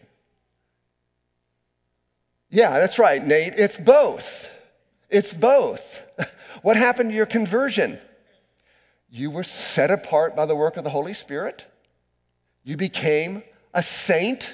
Yeah, 2.49 2.79
that's 2.79 2.99
right, 2.99 3.25
Nate. 3.25 3.53
It's 3.55 3.77
both. 3.77 4.25
It's 5.09 5.33
both. 5.33 5.81
What 6.61 6.75
happened 6.75 7.11
to 7.11 7.15
your 7.15 7.25
conversion? 7.25 7.99
You 9.09 9.31
were 9.31 9.45
set 9.45 9.91
apart 9.91 10.35
by 10.35 10.45
the 10.45 10.55
work 10.55 10.75
of 10.75 10.83
the 10.83 10.89
Holy 10.89 11.13
Spirit. 11.13 11.63
You 12.63 12.75
became 12.75 13.43
a 13.73 13.81
saint. 13.81 14.45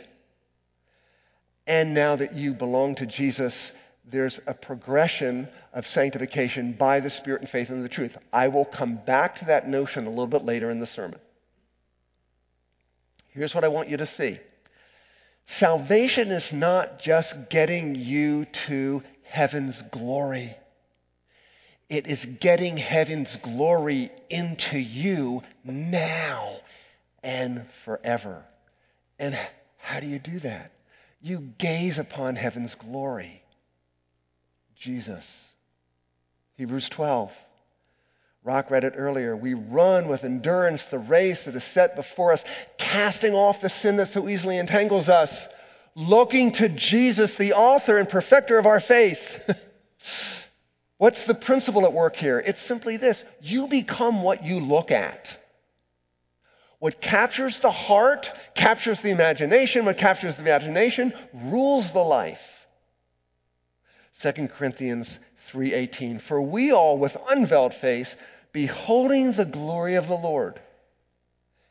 And 1.65 1.95
now 1.95 2.15
that 2.17 2.35
you 2.35 2.53
belong 2.53 2.95
to 2.95 3.07
Jesus, 3.07 3.71
there's 4.11 4.39
a 4.45 4.53
progression 4.53 5.47
of 5.73 5.85
sanctification 5.87 6.73
by 6.73 6.99
the 6.99 7.09
Spirit 7.09 7.41
and 7.41 7.49
faith 7.49 7.69
in 7.69 7.81
the 7.81 7.89
truth. 7.89 8.15
I 8.31 8.47
will 8.49 8.65
come 8.65 8.99
back 9.05 9.39
to 9.39 9.45
that 9.45 9.67
notion 9.67 10.05
a 10.05 10.09
little 10.09 10.27
bit 10.27 10.45
later 10.45 10.69
in 10.69 10.79
the 10.79 10.87
sermon. 10.87 11.19
Here's 13.29 13.53
what 13.53 13.63
I 13.63 13.69
want 13.69 13.89
you 13.89 13.97
to 13.97 14.07
see 14.07 14.39
salvation 15.47 16.31
is 16.31 16.51
not 16.51 16.99
just 16.99 17.33
getting 17.49 17.95
you 17.95 18.45
to 18.67 19.03
heaven's 19.23 19.81
glory. 19.91 20.55
It 21.89 22.07
is 22.07 22.23
getting 22.39 22.77
heaven's 22.77 23.35
glory 23.43 24.11
into 24.29 24.79
you 24.79 25.41
now 25.63 26.57
and 27.21 27.65
forever. 27.83 28.43
And 29.19 29.37
how 29.77 29.99
do 29.99 30.07
you 30.07 30.17
do 30.17 30.39
that? 30.39 30.71
You 31.21 31.39
gaze 31.59 31.97
upon 31.99 32.35
heaven's 32.35 32.73
glory. 32.75 33.43
Jesus. 34.79 35.25
Hebrews 36.55 36.89
12. 36.89 37.31
Rock 38.43 38.69
read 38.69 38.83
it 38.83 38.93
earlier. 38.95 39.35
We 39.35 39.55
run 39.55 40.07
with 40.07 40.23
endurance 40.23 40.83
the 40.91 40.99
race 40.99 41.43
that 41.45 41.55
is 41.55 41.63
set 41.73 41.95
before 41.95 42.31
us, 42.31 42.43
casting 42.77 43.33
off 43.33 43.59
the 43.59 43.69
sin 43.69 43.97
that 43.97 44.13
so 44.13 44.29
easily 44.29 44.59
entangles 44.59 45.09
us, 45.09 45.31
looking 45.95 46.51
to 46.53 46.69
Jesus, 46.69 47.33
the 47.35 47.53
author 47.53 47.97
and 47.97 48.07
perfecter 48.07 48.59
of 48.59 48.67
our 48.67 48.79
faith. 48.79 49.19
What's 50.97 51.25
the 51.25 51.33
principle 51.33 51.85
at 51.85 51.93
work 51.93 52.15
here? 52.15 52.39
It's 52.39 52.61
simply 52.67 52.97
this 52.97 53.21
you 53.41 53.67
become 53.67 54.21
what 54.21 54.45
you 54.45 54.59
look 54.59 54.91
at. 54.91 55.27
What 56.79 57.01
captures 57.01 57.57
the 57.59 57.71
heart 57.71 58.29
captures 58.53 58.99
the 59.01 59.09
imagination. 59.09 59.85
What 59.85 59.97
captures 59.97 60.35
the 60.35 60.41
imagination 60.41 61.13
rules 61.33 61.91
the 61.91 61.99
life. 61.99 62.39
2 64.21 64.49
Corinthians 64.57 65.07
3:18 65.51 66.21
For 66.21 66.41
we 66.41 66.71
all 66.71 66.97
with 66.97 67.15
unveiled 67.29 67.73
face 67.75 68.13
beholding 68.51 69.33
the 69.33 69.45
glory 69.45 69.95
of 69.95 70.07
the 70.07 70.15
Lord. 70.15 70.59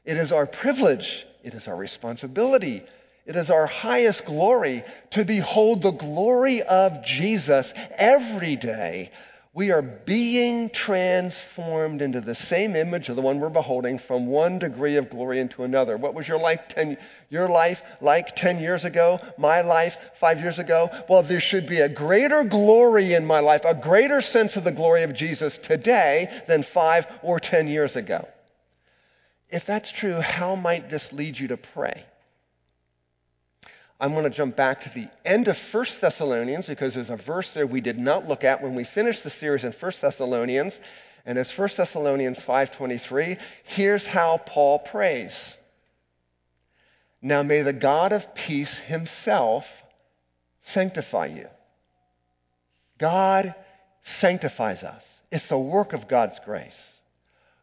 It 0.05 0.19
is 0.19 0.33
our 0.33 0.47
privilege, 0.47 1.27
it 1.43 1.55
is 1.55 1.67
our 1.67 1.77
responsibility, 1.77 2.85
it 3.27 3.37
is 3.37 3.49
our 3.49 3.67
highest 3.67 4.27
glory 4.27 4.85
to 5.13 5.25
behold 5.25 5.83
the 5.83 5.93
glory 5.93 6.63
of 6.63 7.05
Jesus 7.05 7.73
every 7.97 8.57
day 8.57 9.11
we 9.55 9.71
are 9.71 9.83
being 9.83 10.69
transformed 10.69 12.03
into 12.03 12.21
the 12.21 12.35
same 12.35 12.75
image 12.75 13.09
of 13.09 13.15
the 13.15 13.23
one 13.23 13.39
we're 13.39 13.49
beholding 13.49 14.01
from 14.01 14.27
one 14.27 14.59
degree 14.59 14.97
of 14.97 15.09
glory 15.09 15.39
into 15.39 15.63
another. 15.63 15.97
What 15.97 16.13
was 16.13 16.27
your 16.27 16.41
life 16.41 16.61
10, 16.71 16.99
your 17.31 17.49
life 17.49 17.79
like 18.01 18.35
10 18.35 18.59
years 18.59 18.85
ago? 18.85 19.21
My 19.39 19.61
life 19.61 19.95
5 20.19 20.41
years 20.41 20.59
ago? 20.59 20.91
Well, 21.09 21.23
there 21.23 21.41
should 21.41 21.69
be 21.69 21.81
a 21.81 21.89
greater 21.89 22.43
glory 22.43 23.15
in 23.15 23.25
my 23.25 23.39
life, 23.39 23.63
a 23.65 23.75
greater 23.75 24.21
sense 24.21 24.57
of 24.57 24.65
the 24.65 24.73
glory 24.73 25.05
of 25.05 25.15
Jesus 25.15 25.57
today 25.63 26.43
than 26.49 26.65
5 26.75 27.07
or 27.23 27.39
10 27.39 27.69
years 27.69 27.95
ago. 27.95 28.27
If 29.51 29.65
that's 29.67 29.93
true, 29.93 30.21
how 30.21 30.57
might 30.57 30.91
this 30.91 31.13
lead 31.13 31.39
you 31.39 31.47
to 31.49 31.57
pray? 31.57 32.05
I'm 34.05 34.13
going 34.13 34.25
to 34.25 34.37
jump 34.37 34.55
back 34.55 34.83
to 34.83 34.91
the 34.91 35.09
end 35.25 35.49
of 35.49 35.57
1 35.73 35.87
Thessalonians 35.99 36.67
because 36.67 36.93
there's 36.93 37.09
a 37.09 37.17
verse 37.17 37.49
there 37.55 37.67
we 37.67 37.81
did 37.81 37.97
not 37.97 38.29
look 38.29 38.45
at 38.45 38.63
when 38.63 38.75
we 38.75 38.85
finished 38.85 39.25
the 39.25 39.31
series 39.31 39.65
in 39.65 39.73
1 39.73 39.93
Thessalonians. 39.99 40.75
And 41.25 41.39
it's 41.39 41.57
1 41.57 41.71
Thessalonians 41.75 42.37
5:23. 42.41 43.39
Here's 43.65 44.05
how 44.05 44.43
Paul 44.45 44.81
prays. 44.81 45.35
Now 47.23 47.43
may 47.43 47.63
the 47.63 47.73
God 47.73 48.13
of 48.13 48.35
peace 48.35 48.77
himself 48.77 49.65
sanctify 50.65 51.29
you. 51.29 51.49
God 52.99 53.55
sanctifies 54.21 54.83
us. 54.83 55.03
It's 55.33 55.49
the 55.49 55.59
work 55.59 55.95
of 55.95 56.09
God's 56.09 56.39
grace. 56.45 56.77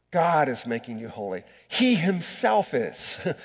God 0.10 0.50
is 0.50 0.66
making 0.66 0.98
you 0.98 1.08
holy. 1.08 1.44
He 1.68 1.94
himself 1.94 2.74
is. 2.74 2.98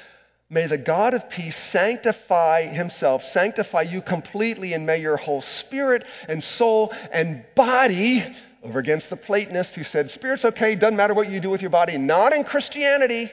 May 0.49 0.69
the 0.69 0.79
God 0.79 1.13
of 1.15 1.29
peace 1.29 1.57
sanctify 1.73 2.67
himself, 2.67 3.25
sanctify 3.25 3.83
you 3.83 4.01
completely, 4.01 4.75
and 4.75 4.87
may 4.87 4.99
your 4.99 5.17
whole 5.17 5.43
spirit 5.43 6.05
and 6.29 6.43
soul 6.43 6.95
and 7.11 7.45
body, 7.57 8.25
over 8.63 8.79
against 8.79 9.11
the 9.11 9.17
Platonist 9.17 9.75
who 9.75 9.83
said, 9.83 10.11
Spirit's 10.11 10.45
okay, 10.45 10.77
doesn't 10.77 10.97
matter 10.97 11.15
what 11.15 11.29
you 11.29 11.41
do 11.41 11.51
with 11.51 11.61
your 11.61 11.71
body, 11.71 11.99
not 11.99 12.33
in 12.33 12.45
Christianity. 12.45 13.31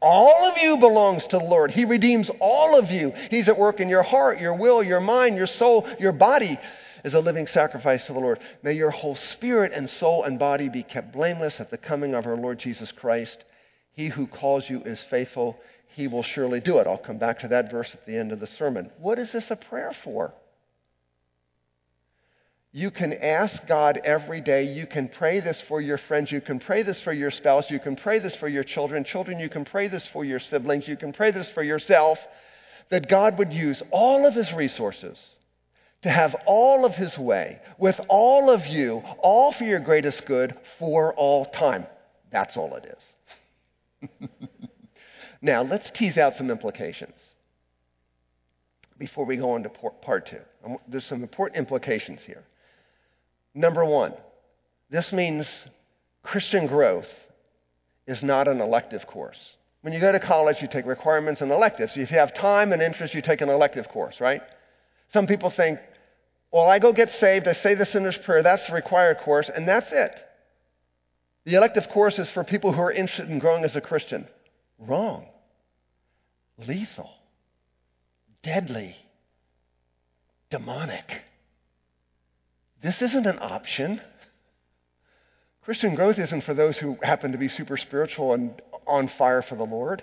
All 0.00 0.50
of 0.50 0.56
you 0.56 0.78
belongs 0.78 1.26
to 1.26 1.38
the 1.38 1.44
Lord. 1.44 1.70
He 1.70 1.84
redeems 1.84 2.30
all 2.40 2.78
of 2.78 2.90
you. 2.90 3.12
He's 3.30 3.48
at 3.48 3.58
work 3.58 3.80
in 3.80 3.90
your 3.90 4.02
heart, 4.02 4.40
your 4.40 4.54
will, 4.54 4.82
your 4.82 5.00
mind, 5.00 5.36
your 5.36 5.46
soul, 5.46 5.86
your 5.98 6.12
body 6.12 6.58
is 7.04 7.12
a 7.12 7.20
living 7.20 7.46
sacrifice 7.46 8.06
to 8.06 8.14
the 8.14 8.18
Lord. 8.18 8.38
May 8.62 8.72
your 8.72 8.90
whole 8.90 9.16
spirit 9.16 9.72
and 9.74 9.90
soul 9.90 10.24
and 10.24 10.38
body 10.38 10.70
be 10.70 10.82
kept 10.82 11.12
blameless 11.12 11.60
at 11.60 11.70
the 11.70 11.76
coming 11.76 12.14
of 12.14 12.26
our 12.26 12.36
Lord 12.36 12.58
Jesus 12.58 12.90
Christ. 12.92 13.44
He 13.92 14.08
who 14.08 14.26
calls 14.26 14.68
you 14.70 14.82
is 14.82 14.98
faithful 15.10 15.58
he 15.94 16.08
will 16.08 16.22
surely 16.22 16.60
do 16.60 16.78
it. 16.78 16.86
I'll 16.86 16.98
come 16.98 17.18
back 17.18 17.40
to 17.40 17.48
that 17.48 17.70
verse 17.70 17.90
at 17.92 18.04
the 18.04 18.16
end 18.16 18.32
of 18.32 18.40
the 18.40 18.46
sermon. 18.46 18.90
What 18.98 19.18
is 19.18 19.30
this 19.32 19.50
a 19.50 19.56
prayer 19.56 19.94
for? 20.02 20.34
You 22.72 22.90
can 22.90 23.12
ask 23.12 23.64
God 23.68 24.00
every 24.02 24.40
day. 24.40 24.64
You 24.64 24.88
can 24.88 25.06
pray 25.06 25.38
this 25.38 25.62
for 25.68 25.80
your 25.80 25.98
friends. 25.98 26.32
You 26.32 26.40
can 26.40 26.58
pray 26.58 26.82
this 26.82 27.00
for 27.02 27.12
your 27.12 27.30
spouse. 27.30 27.70
You 27.70 27.78
can 27.78 27.94
pray 27.94 28.18
this 28.18 28.34
for 28.36 28.48
your 28.48 28.64
children. 28.64 29.04
Children, 29.04 29.38
you 29.38 29.48
can 29.48 29.64
pray 29.64 29.86
this 29.86 30.04
for 30.08 30.24
your 30.24 30.40
siblings. 30.40 30.88
You 30.88 30.96
can 30.96 31.12
pray 31.12 31.30
this 31.30 31.48
for 31.50 31.62
yourself. 31.62 32.18
That 32.90 33.08
God 33.08 33.38
would 33.38 33.52
use 33.52 33.80
all 33.92 34.26
of 34.26 34.34
his 34.34 34.52
resources 34.52 35.16
to 36.02 36.10
have 36.10 36.34
all 36.46 36.84
of 36.84 36.92
his 36.92 37.16
way 37.16 37.60
with 37.78 37.98
all 38.08 38.50
of 38.50 38.66
you, 38.66 39.00
all 39.20 39.52
for 39.52 39.64
your 39.64 39.80
greatest 39.80 40.26
good 40.26 40.56
for 40.80 41.14
all 41.14 41.46
time. 41.46 41.86
That's 42.32 42.56
all 42.56 42.74
it 42.74 42.96
is. 42.96 44.40
Now, 45.44 45.62
let's 45.62 45.90
tease 45.90 46.16
out 46.16 46.36
some 46.36 46.50
implications 46.50 47.20
before 48.96 49.26
we 49.26 49.36
go 49.36 49.50
on 49.50 49.62
to 49.64 49.68
part 49.68 50.24
two. 50.24 50.40
Um, 50.64 50.78
there's 50.88 51.04
some 51.04 51.22
important 51.22 51.58
implications 51.58 52.22
here. 52.22 52.44
Number 53.54 53.84
one, 53.84 54.14
this 54.88 55.12
means 55.12 55.46
Christian 56.22 56.66
growth 56.66 57.10
is 58.06 58.22
not 58.22 58.48
an 58.48 58.62
elective 58.62 59.06
course. 59.06 59.38
When 59.82 59.92
you 59.92 60.00
go 60.00 60.12
to 60.12 60.18
college, 60.18 60.62
you 60.62 60.68
take 60.68 60.86
requirements 60.86 61.42
and 61.42 61.52
electives. 61.52 61.94
If 61.94 62.10
you 62.10 62.16
have 62.16 62.32
time 62.32 62.72
and 62.72 62.80
interest, 62.80 63.12
you 63.12 63.20
take 63.20 63.42
an 63.42 63.50
elective 63.50 63.90
course, 63.90 64.22
right? 64.22 64.40
Some 65.12 65.26
people 65.26 65.50
think, 65.50 65.78
well, 66.52 66.70
I 66.70 66.78
go 66.78 66.94
get 66.94 67.12
saved, 67.12 67.48
I 67.48 67.52
say 67.52 67.74
the 67.74 67.84
sinner's 67.84 68.16
prayer, 68.16 68.42
that's 68.42 68.66
the 68.66 68.72
required 68.72 69.18
course, 69.18 69.50
and 69.54 69.68
that's 69.68 69.92
it. 69.92 70.12
The 71.44 71.56
elective 71.56 71.90
course 71.90 72.18
is 72.18 72.30
for 72.30 72.44
people 72.44 72.72
who 72.72 72.80
are 72.80 72.92
interested 72.92 73.28
in 73.28 73.40
growing 73.40 73.64
as 73.64 73.76
a 73.76 73.82
Christian. 73.82 74.26
Wrong 74.78 75.26
lethal, 76.58 77.10
deadly, 78.42 78.96
demonic. 80.50 81.22
This 82.82 83.00
isn't 83.00 83.26
an 83.26 83.38
option. 83.40 84.00
Christian 85.62 85.94
growth 85.94 86.18
isn't 86.18 86.44
for 86.44 86.54
those 86.54 86.76
who 86.76 86.98
happen 87.02 87.32
to 87.32 87.38
be 87.38 87.48
super 87.48 87.76
spiritual 87.76 88.34
and 88.34 88.60
on 88.86 89.08
fire 89.08 89.42
for 89.42 89.56
the 89.56 89.64
Lord. 89.64 90.02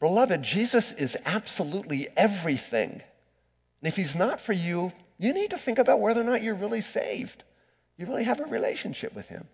Beloved, 0.00 0.42
Jesus 0.42 0.84
is 0.98 1.16
absolutely 1.24 2.08
everything. 2.16 2.90
And 2.90 3.92
if 3.92 3.94
he's 3.94 4.14
not 4.14 4.40
for 4.40 4.52
you, 4.52 4.92
you 5.18 5.32
need 5.32 5.50
to 5.50 5.58
think 5.58 5.78
about 5.78 6.00
whether 6.00 6.20
or 6.20 6.24
not 6.24 6.42
you're 6.42 6.54
really 6.54 6.82
saved. 6.82 7.42
You 7.96 8.06
really 8.06 8.24
have 8.24 8.40
a 8.40 8.44
relationship 8.44 9.14
with 9.14 9.26
him. 9.26 9.48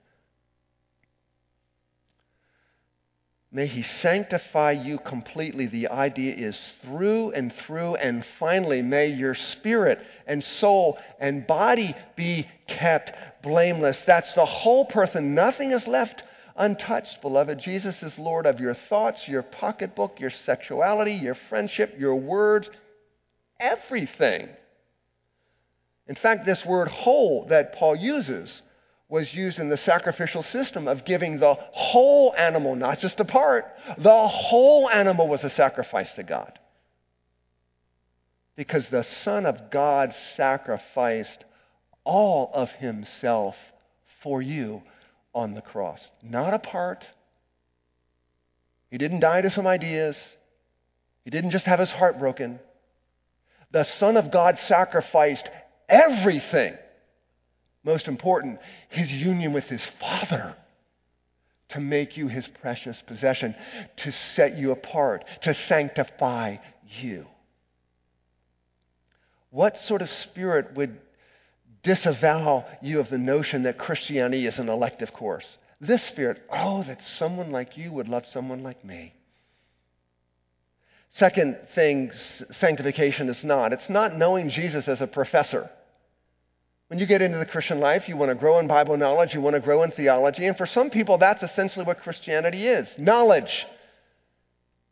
May 3.50 3.66
He 3.66 3.82
sanctify 3.82 4.72
you 4.72 4.98
completely. 4.98 5.66
The 5.66 5.88
idea 5.88 6.34
is 6.34 6.58
through 6.82 7.32
and 7.32 7.52
through, 7.52 7.94
and 7.96 8.24
finally, 8.38 8.82
may 8.82 9.06
your 9.06 9.34
spirit 9.34 10.00
and 10.26 10.44
soul 10.44 10.98
and 11.18 11.46
body 11.46 11.94
be 12.14 12.46
kept 12.66 13.42
blameless. 13.42 14.02
That's 14.06 14.32
the 14.34 14.44
whole 14.44 14.84
person. 14.84 15.34
Nothing 15.34 15.72
is 15.72 15.86
left 15.86 16.22
untouched, 16.56 17.22
beloved. 17.22 17.58
Jesus 17.58 18.02
is 18.02 18.18
Lord 18.18 18.44
of 18.44 18.60
your 18.60 18.74
thoughts, 18.74 19.26
your 19.26 19.42
pocketbook, 19.42 20.20
your 20.20 20.30
sexuality, 20.30 21.14
your 21.14 21.36
friendship, 21.48 21.94
your 21.98 22.16
words, 22.16 22.68
everything. 23.58 24.50
In 26.06 26.16
fact, 26.16 26.44
this 26.44 26.64
word 26.66 26.88
whole 26.88 27.46
that 27.46 27.74
Paul 27.74 27.96
uses 27.96 28.62
was 29.08 29.32
used 29.32 29.58
in 29.58 29.70
the 29.70 29.76
sacrificial 29.78 30.42
system 30.42 30.86
of 30.86 31.04
giving 31.04 31.38
the 31.38 31.54
whole 31.54 32.34
animal, 32.36 32.76
not 32.76 32.98
just 32.98 33.18
a 33.20 33.24
part. 33.24 33.64
The 33.96 34.28
whole 34.28 34.88
animal 34.88 35.28
was 35.28 35.42
a 35.44 35.50
sacrifice 35.50 36.12
to 36.14 36.22
God. 36.22 36.58
Because 38.54 38.86
the 38.88 39.04
Son 39.04 39.46
of 39.46 39.70
God 39.70 40.14
sacrificed 40.36 41.44
all 42.04 42.50
of 42.52 42.70
himself 42.72 43.56
for 44.22 44.42
you 44.42 44.82
on 45.34 45.54
the 45.54 45.62
cross. 45.62 46.06
Not 46.22 46.52
a 46.52 46.58
part. 46.58 47.06
He 48.90 48.98
didn't 48.98 49.20
die 49.20 49.40
to 49.40 49.50
some 49.50 49.66
ideas. 49.66 50.18
He 51.24 51.30
didn't 51.30 51.50
just 51.50 51.66
have 51.66 51.78
his 51.78 51.90
heart 51.90 52.18
broken. 52.18 52.58
The 53.70 53.84
Son 53.84 54.16
of 54.16 54.30
God 54.30 54.58
sacrificed 54.66 55.48
everything 55.88 56.76
most 57.88 58.06
important, 58.06 58.60
his 58.90 59.10
union 59.10 59.52
with 59.52 59.64
his 59.64 59.84
Father 59.98 60.54
to 61.70 61.80
make 61.80 62.16
you 62.16 62.28
his 62.28 62.46
precious 62.60 63.02
possession, 63.06 63.54
to 63.96 64.12
set 64.12 64.56
you 64.56 64.70
apart, 64.70 65.24
to 65.42 65.54
sanctify 65.54 66.56
you. 67.00 67.26
What 69.50 69.80
sort 69.82 70.02
of 70.02 70.10
spirit 70.10 70.74
would 70.74 70.98
disavow 71.82 72.66
you 72.82 73.00
of 73.00 73.08
the 73.08 73.18
notion 73.18 73.62
that 73.62 73.78
Christianity 73.78 74.46
is 74.46 74.58
an 74.58 74.68
elective 74.68 75.12
course? 75.12 75.46
This 75.80 76.02
spirit, 76.04 76.42
oh, 76.50 76.82
that 76.84 77.02
someone 77.04 77.50
like 77.50 77.76
you 77.76 77.92
would 77.92 78.08
love 78.08 78.26
someone 78.26 78.62
like 78.62 78.84
me. 78.84 79.14
Second 81.12 81.56
thing, 81.74 82.12
sanctification 82.50 83.30
is 83.30 83.42
not. 83.44 83.72
It's 83.72 83.88
not 83.88 84.16
knowing 84.16 84.50
Jesus 84.50 84.88
as 84.88 85.00
a 85.00 85.06
professor. 85.06 85.70
When 86.88 86.98
you 86.98 87.06
get 87.06 87.22
into 87.22 87.38
the 87.38 87.46
Christian 87.46 87.80
life, 87.80 88.08
you 88.08 88.16
want 88.16 88.30
to 88.30 88.34
grow 88.34 88.58
in 88.58 88.66
Bible 88.66 88.96
knowledge, 88.96 89.34
you 89.34 89.42
want 89.42 89.54
to 89.54 89.60
grow 89.60 89.82
in 89.82 89.90
theology, 89.90 90.46
and 90.46 90.56
for 90.56 90.66
some 90.66 90.90
people, 90.90 91.18
that's 91.18 91.42
essentially 91.42 91.84
what 91.84 92.02
Christianity 92.02 92.66
is 92.66 92.88
knowledge. 92.98 93.66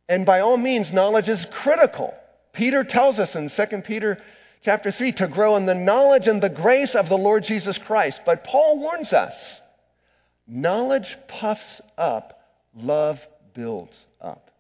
And 0.08 0.24
by 0.24 0.40
all 0.40 0.56
means, 0.56 0.92
knowledge 0.92 1.28
is 1.28 1.44
critical. 1.62 2.14
Peter 2.52 2.84
tells 2.84 3.18
us 3.18 3.34
in 3.34 3.48
2 3.48 3.64
Peter 3.82 4.18
chapter 4.62 4.92
3 4.92 5.12
to 5.12 5.28
grow 5.28 5.56
in 5.56 5.66
the 5.66 5.74
knowledge 5.74 6.26
and 6.26 6.42
the 6.42 6.48
grace 6.48 6.94
of 6.94 7.08
the 7.08 7.16
Lord 7.16 7.44
Jesus 7.44 7.78
Christ. 7.78 8.20
But 8.26 8.44
Paul 8.44 8.78
warns 8.78 9.12
us 9.12 9.34
knowledge 10.46 11.16
puffs 11.28 11.80
up, 11.98 12.40
love 12.74 13.18
builds 13.54 13.96
up. 14.20 14.50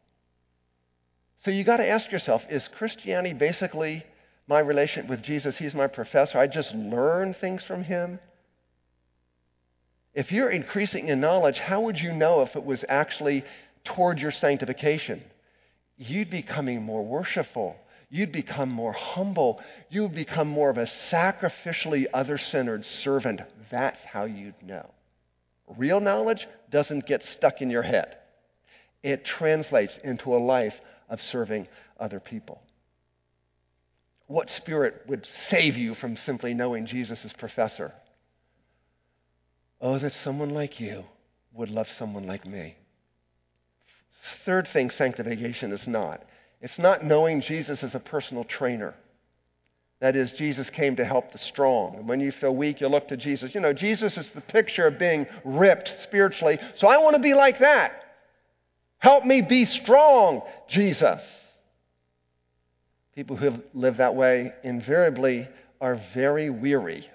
So 1.44 1.50
you 1.50 1.64
got 1.64 1.76
to 1.76 1.88
ask 1.88 2.10
yourself 2.10 2.42
is 2.50 2.66
Christianity 2.76 3.34
basically 3.34 4.04
my 4.48 4.60
relationship 4.60 5.10
with 5.10 5.22
Jesus, 5.22 5.56
he's 5.56 5.74
my 5.74 5.86
professor. 5.86 6.38
I 6.38 6.46
just 6.46 6.72
learn 6.74 7.34
things 7.34 7.64
from 7.64 7.82
him. 7.82 8.20
If 10.14 10.32
you're 10.32 10.50
increasing 10.50 11.08
in 11.08 11.20
knowledge, 11.20 11.58
how 11.58 11.82
would 11.82 11.98
you 11.98 12.12
know 12.12 12.42
if 12.42 12.56
it 12.56 12.64
was 12.64 12.84
actually 12.88 13.44
toward 13.84 14.18
your 14.18 14.30
sanctification? 14.30 15.22
You'd 15.98 16.30
becoming 16.30 16.82
more 16.82 17.04
worshipful. 17.04 17.76
You'd 18.08 18.32
become 18.32 18.70
more 18.70 18.92
humble. 18.92 19.60
You 19.90 20.02
would 20.02 20.14
become 20.14 20.48
more 20.48 20.70
of 20.70 20.78
a 20.78 20.86
sacrificially 21.10 22.06
other 22.14 22.38
centered 22.38 22.84
servant. 22.84 23.40
That's 23.70 24.02
how 24.04 24.24
you'd 24.24 24.62
know. 24.62 24.90
Real 25.76 26.00
knowledge 26.00 26.46
doesn't 26.70 27.06
get 27.06 27.24
stuck 27.24 27.60
in 27.60 27.70
your 27.70 27.82
head, 27.82 28.16
it 29.02 29.24
translates 29.24 29.98
into 30.04 30.34
a 30.34 30.38
life 30.38 30.74
of 31.08 31.22
serving 31.22 31.68
other 31.98 32.20
people. 32.20 32.60
What 34.26 34.50
spirit 34.50 35.02
would 35.06 35.26
save 35.48 35.76
you 35.76 35.94
from 35.94 36.16
simply 36.16 36.52
knowing 36.52 36.86
Jesus 36.86 37.24
as 37.24 37.32
professor? 37.32 37.92
Oh, 39.80 39.98
that 39.98 40.14
someone 40.24 40.50
like 40.50 40.80
you 40.80 41.04
would 41.52 41.70
love 41.70 41.86
someone 41.98 42.26
like 42.26 42.44
me. 42.44 42.76
Third 44.44 44.68
thing 44.72 44.90
sanctification 44.90 45.72
is 45.72 45.86
not. 45.86 46.24
It's 46.60 46.78
not 46.78 47.04
knowing 47.04 47.40
Jesus 47.40 47.82
as 47.82 47.94
a 47.94 48.00
personal 48.00 48.44
trainer. 48.44 48.94
That 50.00 50.16
is, 50.16 50.32
Jesus 50.32 50.68
came 50.68 50.96
to 50.96 51.04
help 51.04 51.32
the 51.32 51.38
strong. 51.38 51.96
And 51.96 52.08
when 52.08 52.20
you 52.20 52.32
feel 52.32 52.54
weak, 52.54 52.80
you 52.80 52.88
look 52.88 53.08
to 53.08 53.16
Jesus. 53.16 53.54
You 53.54 53.60
know, 53.60 53.72
Jesus 53.72 54.18
is 54.18 54.28
the 54.30 54.40
picture 54.40 54.86
of 54.86 54.98
being 54.98 55.26
ripped 55.44 55.90
spiritually. 56.02 56.58
So 56.76 56.88
I 56.88 56.98
want 56.98 57.16
to 57.16 57.22
be 57.22 57.34
like 57.34 57.60
that. 57.60 57.92
Help 58.98 59.24
me 59.24 59.40
be 59.40 59.64
strong, 59.66 60.42
Jesus. 60.68 61.22
People 63.16 63.36
who 63.36 63.62
live 63.72 63.96
that 63.96 64.14
way 64.14 64.52
invariably 64.62 65.48
are 65.80 65.98
very 66.12 66.50
weary. 66.50 67.08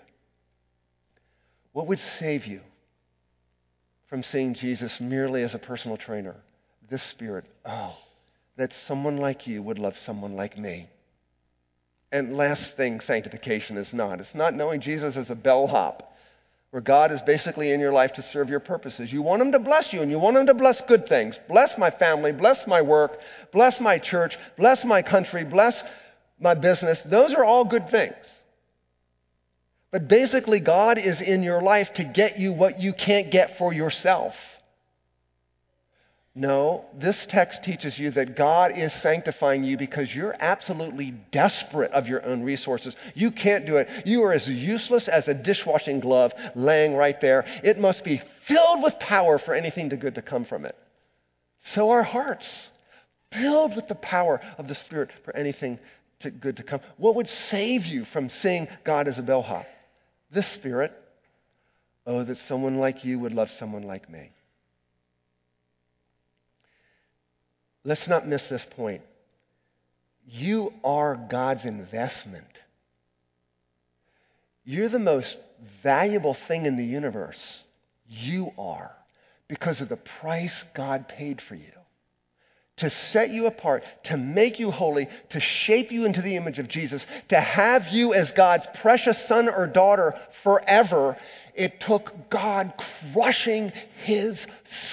What 1.73 1.85
would 1.87 1.99
save 2.17 2.47
you 2.47 2.61
from 4.09 4.23
seeing 4.23 4.55
Jesus 4.55 4.99
merely 4.99 5.43
as 5.43 5.53
a 5.53 5.59
personal 5.59 5.97
trainer? 5.97 6.35
This 6.89 7.03
spirit, 7.03 7.45
oh, 7.65 7.95
that 8.57 8.73
someone 8.87 9.17
like 9.17 9.45
you 9.45 9.61
would 9.61 9.77
love 9.77 9.95
someone 10.03 10.35
like 10.35 10.57
me. 10.57 10.89
And 12.11 12.35
last 12.35 12.75
thing, 12.75 12.99
sanctification 12.99 13.77
is 13.77 13.93
not. 13.93 14.19
It's 14.19 14.35
not 14.35 14.55
knowing 14.55 14.81
Jesus 14.81 15.15
as 15.15 15.29
a 15.29 15.35
bellhop, 15.35 16.10
where 16.71 16.81
God 16.81 17.11
is 17.11 17.21
basically 17.23 17.71
in 17.71 17.81
your 17.81 17.91
life 17.91 18.13
to 18.13 18.23
serve 18.23 18.49
your 18.49 18.61
purposes. 18.61 19.11
You 19.11 19.21
want 19.21 19.41
Him 19.41 19.51
to 19.51 19.59
bless 19.59 19.91
you, 19.91 20.01
and 20.01 20.09
you 20.09 20.17
want 20.17 20.37
Him 20.37 20.47
to 20.47 20.53
bless 20.53 20.81
good 20.81 21.07
things. 21.07 21.37
Bless 21.47 21.77
my 21.77 21.91
family, 21.91 22.31
bless 22.31 22.65
my 22.65 22.81
work, 22.81 23.19
bless 23.51 23.79
my 23.79 23.99
church, 23.99 24.37
bless 24.57 24.83
my 24.85 25.01
country, 25.01 25.43
bless 25.43 25.81
my 26.39 26.53
business. 26.53 26.99
Those 27.05 27.33
are 27.33 27.43
all 27.43 27.65
good 27.65 27.89
things. 27.89 28.15
But 29.91 30.07
basically, 30.07 30.61
God 30.61 30.97
is 30.97 31.19
in 31.19 31.43
your 31.43 31.61
life 31.61 31.91
to 31.95 32.05
get 32.05 32.39
you 32.39 32.53
what 32.53 32.79
you 32.79 32.93
can't 32.93 33.29
get 33.29 33.57
for 33.57 33.73
yourself. 33.73 34.33
No, 36.33 36.85
this 36.97 37.25
text 37.27 37.61
teaches 37.63 37.99
you 37.99 38.11
that 38.11 38.37
God 38.37 38.77
is 38.77 38.93
sanctifying 39.01 39.65
you 39.65 39.77
because 39.77 40.15
you're 40.15 40.35
absolutely 40.39 41.11
desperate 41.31 41.91
of 41.91 42.07
your 42.07 42.25
own 42.25 42.43
resources. 42.43 42.95
You 43.15 43.31
can't 43.31 43.65
do 43.65 43.77
it. 43.77 43.89
You 44.05 44.23
are 44.23 44.31
as 44.31 44.47
useless 44.47 45.09
as 45.09 45.27
a 45.27 45.33
dishwashing 45.33 45.99
glove 45.99 46.31
laying 46.55 46.95
right 46.95 47.19
there. 47.19 47.43
It 47.65 47.79
must 47.79 48.05
be 48.05 48.21
filled 48.47 48.81
with 48.81 48.97
power 48.99 49.39
for 49.39 49.53
anything 49.53 49.89
good 49.89 50.15
to 50.15 50.21
come 50.21 50.45
from 50.45 50.65
it. 50.65 50.77
So 51.63 51.89
our 51.89 52.03
hearts, 52.03 52.71
filled 53.33 53.75
with 53.75 53.89
the 53.89 53.95
power 53.95 54.41
of 54.57 54.69
the 54.69 54.75
Spirit 54.75 55.09
for 55.25 55.35
anything 55.35 55.79
to 56.21 56.31
good 56.31 56.57
to 56.57 56.63
come. 56.63 56.79
What 56.97 57.15
would 57.15 57.29
save 57.29 57.85
you 57.85 58.05
from 58.05 58.29
seeing 58.29 58.69
God 58.85 59.09
as 59.09 59.17
a 59.17 59.21
bellhop? 59.23 59.65
This 60.31 60.47
Spirit. 60.47 60.93
Oh, 62.07 62.23
that 62.23 62.37
someone 62.47 62.77
like 62.77 63.05
you 63.05 63.19
would 63.19 63.33
love 63.33 63.51
someone 63.59 63.83
like 63.83 64.09
me. 64.09 64.31
Let's 67.83 68.07
not 68.07 68.27
miss 68.27 68.47
this 68.47 68.65
point. 68.71 69.01
You 70.27 70.73
are 70.83 71.15
God's 71.15 71.65
investment. 71.65 72.45
You're 74.63 74.89
the 74.89 74.99
most 74.99 75.37
valuable 75.83 76.37
thing 76.47 76.65
in 76.65 76.77
the 76.77 76.85
universe. 76.85 77.63
You 78.07 78.51
are 78.57 78.91
because 79.47 79.81
of 79.81 79.89
the 79.89 79.97
price 79.97 80.63
God 80.73 81.07
paid 81.07 81.41
for 81.41 81.55
you 81.55 81.71
to 82.81 82.89
set 82.89 83.29
you 83.29 83.45
apart, 83.45 83.83
to 84.05 84.17
make 84.17 84.59
you 84.59 84.71
holy, 84.71 85.07
to 85.29 85.39
shape 85.39 85.91
you 85.91 86.03
into 86.05 86.19
the 86.19 86.35
image 86.35 86.57
of 86.57 86.67
Jesus, 86.67 87.05
to 87.29 87.39
have 87.39 87.87
you 87.89 88.13
as 88.15 88.31
God's 88.31 88.65
precious 88.81 89.23
son 89.27 89.47
or 89.47 89.67
daughter 89.67 90.15
forever, 90.43 91.15
it 91.53 91.79
took 91.81 92.11
God 92.31 92.73
crushing 93.13 93.71
his 94.03 94.35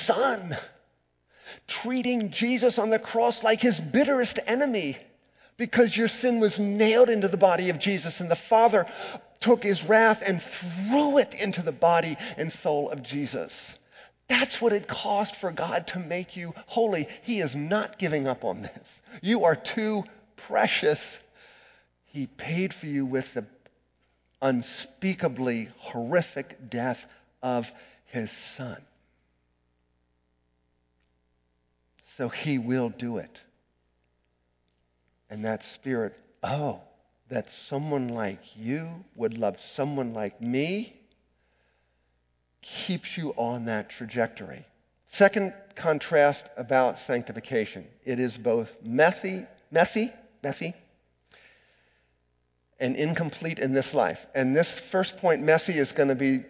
son, 0.04 0.54
treating 1.68 2.30
Jesus 2.30 2.78
on 2.78 2.90
the 2.90 2.98
cross 2.98 3.42
like 3.42 3.60
his 3.60 3.78
bitterest 3.78 4.40
enemy 4.46 4.98
because 5.58 5.96
your 5.96 6.08
sin 6.08 6.40
was 6.40 6.58
nailed 6.58 7.10
into 7.10 7.28
the 7.28 7.36
body 7.36 7.68
of 7.68 7.78
Jesus, 7.78 8.20
and 8.20 8.30
the 8.30 8.38
Father 8.48 8.86
took 9.40 9.62
his 9.62 9.82
wrath 9.84 10.22
and 10.24 10.42
threw 10.60 11.18
it 11.18 11.34
into 11.34 11.62
the 11.62 11.72
body 11.72 12.16
and 12.36 12.52
soul 12.52 12.90
of 12.90 13.02
Jesus. 13.02 13.52
That's 14.28 14.60
what 14.60 14.72
it 14.72 14.88
cost 14.88 15.34
for 15.40 15.50
God 15.50 15.86
to 15.88 15.98
make 15.98 16.36
you 16.36 16.54
holy. 16.66 17.08
He 17.22 17.40
is 17.40 17.54
not 17.54 17.98
giving 17.98 18.26
up 18.26 18.44
on 18.44 18.62
this. 18.62 18.86
You 19.22 19.44
are 19.44 19.56
too 19.56 20.04
precious. 20.48 21.00
He 22.06 22.26
paid 22.26 22.74
for 22.74 22.86
you 22.86 23.06
with 23.06 23.26
the 23.34 23.46
unspeakably 24.40 25.70
horrific 25.78 26.70
death 26.70 26.98
of 27.42 27.66
his 28.06 28.30
son. 28.56 28.78
So 32.18 32.28
he 32.28 32.58
will 32.58 32.88
do 32.90 33.18
it. 33.18 33.38
And 35.30 35.44
that 35.44 35.62
spirit, 35.74 36.14
oh, 36.42 36.80
that 37.30 37.46
someone 37.68 38.08
like 38.08 38.40
you 38.56 39.04
would 39.14 39.38
love 39.38 39.56
someone 39.76 40.12
like 40.14 40.40
me 40.40 41.00
keeps 42.60 43.16
you 43.16 43.30
on 43.36 43.66
that 43.66 43.90
trajectory. 43.90 44.66
Second 45.12 45.54
contrast 45.76 46.42
about 46.56 46.98
sanctification 47.06 47.86
it 48.04 48.18
is 48.18 48.36
both 48.36 48.68
messy, 48.82 49.46
messy, 49.70 50.12
messy, 50.42 50.74
and 52.80 52.96
incomplete 52.96 53.60
in 53.60 53.72
this 53.72 53.94
life. 53.94 54.18
And 54.34 54.56
this 54.56 54.80
first 54.90 55.18
point, 55.18 55.42
messy, 55.42 55.78
is 55.78 55.92
going 55.92 56.08
to 56.08 56.16
be 56.16 56.44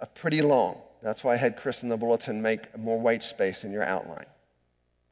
a 0.00 0.06
pretty 0.06 0.42
long. 0.42 0.78
That's 1.04 1.22
why 1.22 1.34
I 1.34 1.36
had 1.36 1.56
Chris 1.56 1.82
in 1.82 1.88
the 1.88 1.96
bulletin 1.96 2.42
make 2.42 2.76
more 2.76 3.00
white 3.00 3.22
space 3.22 3.62
in 3.62 3.70
your 3.70 3.84
outline. 3.84 4.26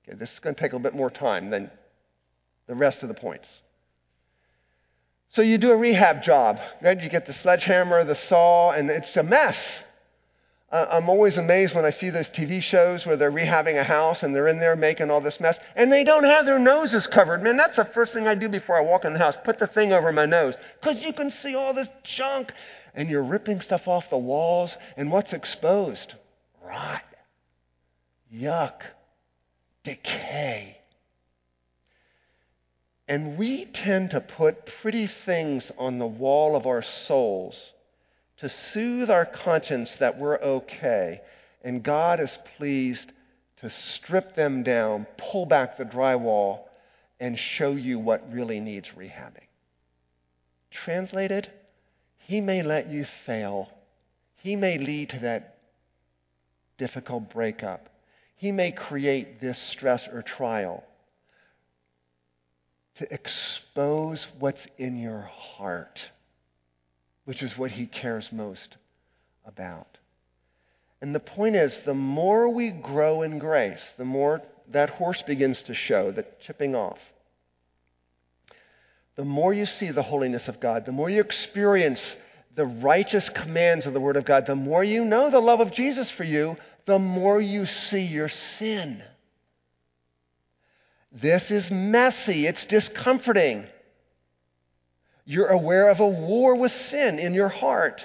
Okay, 0.08 0.16
this 0.16 0.30
is 0.32 0.38
going 0.38 0.54
to 0.54 0.60
take 0.60 0.72
a 0.72 0.78
bit 0.78 0.94
more 0.94 1.10
time 1.10 1.50
than 1.50 1.70
the 2.66 2.74
rest 2.74 3.02
of 3.02 3.08
the 3.08 3.14
points. 3.14 3.48
So 5.30 5.42
you 5.42 5.58
do 5.58 5.70
a 5.72 5.76
rehab 5.76 6.22
job, 6.22 6.58
right? 6.80 7.00
You 7.00 7.08
get 7.08 7.26
the 7.26 7.32
sledgehammer, 7.32 8.04
the 8.04 8.14
saw, 8.14 8.70
and 8.70 8.88
it's 8.90 9.16
a 9.16 9.22
mess. 9.22 9.58
Uh, 10.70 10.86
I'm 10.90 11.08
always 11.08 11.36
amazed 11.36 11.74
when 11.74 11.84
I 11.84 11.90
see 11.90 12.10
those 12.10 12.28
TV 12.30 12.60
shows 12.60 13.06
where 13.06 13.16
they're 13.16 13.30
rehabbing 13.30 13.80
a 13.80 13.84
house 13.84 14.22
and 14.22 14.34
they're 14.34 14.48
in 14.48 14.58
there 14.58 14.74
making 14.74 15.10
all 15.10 15.20
this 15.20 15.38
mess 15.38 15.56
and 15.76 15.92
they 15.92 16.02
don't 16.02 16.24
have 16.24 16.44
their 16.44 16.58
noses 16.58 17.06
covered. 17.06 17.42
Man, 17.42 17.56
that's 17.56 17.76
the 17.76 17.84
first 17.84 18.12
thing 18.12 18.26
I 18.26 18.34
do 18.34 18.48
before 18.48 18.76
I 18.76 18.80
walk 18.80 19.04
in 19.04 19.12
the 19.12 19.18
house. 19.20 19.36
Put 19.44 19.60
the 19.60 19.68
thing 19.68 19.92
over 19.92 20.10
my 20.10 20.26
nose 20.26 20.54
because 20.80 21.00
you 21.02 21.12
can 21.12 21.30
see 21.30 21.54
all 21.54 21.72
this 21.72 21.88
junk 22.02 22.52
and 22.94 23.08
you're 23.08 23.22
ripping 23.22 23.60
stuff 23.60 23.86
off 23.86 24.10
the 24.10 24.18
walls 24.18 24.76
and 24.96 25.12
what's 25.12 25.32
exposed? 25.32 26.14
Rot, 26.64 27.02
yuck, 28.34 28.80
decay. 29.86 30.76
And 33.08 33.38
we 33.38 33.66
tend 33.66 34.10
to 34.10 34.20
put 34.20 34.66
pretty 34.82 35.06
things 35.06 35.70
on 35.78 35.98
the 35.98 36.06
wall 36.06 36.56
of 36.56 36.66
our 36.66 36.82
souls 36.82 37.56
to 38.38 38.48
soothe 38.48 39.08
our 39.08 39.24
conscience 39.24 39.90
that 40.00 40.18
we're 40.18 40.38
okay. 40.38 41.20
And 41.62 41.84
God 41.84 42.18
is 42.18 42.36
pleased 42.56 43.12
to 43.60 43.70
strip 43.70 44.34
them 44.34 44.64
down, 44.64 45.06
pull 45.16 45.46
back 45.46 45.78
the 45.78 45.84
drywall, 45.84 46.64
and 47.20 47.38
show 47.38 47.70
you 47.70 48.00
what 48.00 48.30
really 48.32 48.58
needs 48.58 48.88
rehabbing. 48.98 49.46
Translated, 50.72 51.48
He 52.18 52.40
may 52.40 52.62
let 52.62 52.90
you 52.90 53.06
fail. 53.24 53.70
He 54.34 54.56
may 54.56 54.78
lead 54.78 55.10
to 55.10 55.20
that 55.20 55.58
difficult 56.76 57.30
breakup. 57.30 57.88
He 58.36 58.52
may 58.52 58.72
create 58.72 59.40
this 59.40 59.58
stress 59.70 60.06
or 60.12 60.22
trial 60.22 60.84
to 62.98 63.12
expose 63.12 64.26
what's 64.38 64.66
in 64.78 64.98
your 64.98 65.22
heart 65.22 66.00
which 67.26 67.42
is 67.42 67.58
what 67.58 67.72
he 67.72 67.86
cares 67.86 68.30
most 68.32 68.76
about. 69.44 69.98
And 71.02 71.14
the 71.14 71.20
point 71.20 71.56
is, 71.56 71.78
the 71.84 71.92
more 71.92 72.48
we 72.48 72.70
grow 72.70 73.20
in 73.22 73.38
grace, 73.38 73.82
the 73.98 74.04
more 74.04 74.40
that 74.70 74.90
horse 74.90 75.22
begins 75.22 75.60
to 75.64 75.74
show, 75.74 76.10
the 76.10 76.24
chipping 76.46 76.74
off. 76.74 76.98
The 79.16 79.24
more 79.24 79.52
you 79.52 79.66
see 79.66 79.90
the 79.90 80.02
holiness 80.02 80.48
of 80.48 80.60
God, 80.60 80.86
the 80.86 80.92
more 80.92 81.10
you 81.10 81.20
experience 81.20 82.00
the 82.54 82.64
righteous 82.64 83.28
commands 83.28 83.86
of 83.86 83.92
the 83.92 84.00
Word 84.00 84.16
of 84.16 84.24
God, 84.24 84.46
the 84.46 84.54
more 84.54 84.82
you 84.82 85.04
know 85.04 85.30
the 85.30 85.40
love 85.40 85.60
of 85.60 85.72
Jesus 85.72 86.10
for 86.10 86.24
you, 86.24 86.56
the 86.86 86.98
more 86.98 87.40
you 87.40 87.66
see 87.66 88.02
your 88.02 88.28
sin. 88.28 89.02
This 91.12 91.50
is 91.50 91.70
messy, 91.70 92.46
it's 92.46 92.64
discomforting. 92.64 93.66
You're 95.24 95.48
aware 95.48 95.88
of 95.90 95.98
a 95.98 96.06
war 96.06 96.54
with 96.54 96.72
sin 96.72 97.18
in 97.18 97.34
your 97.34 97.48
heart. 97.48 98.04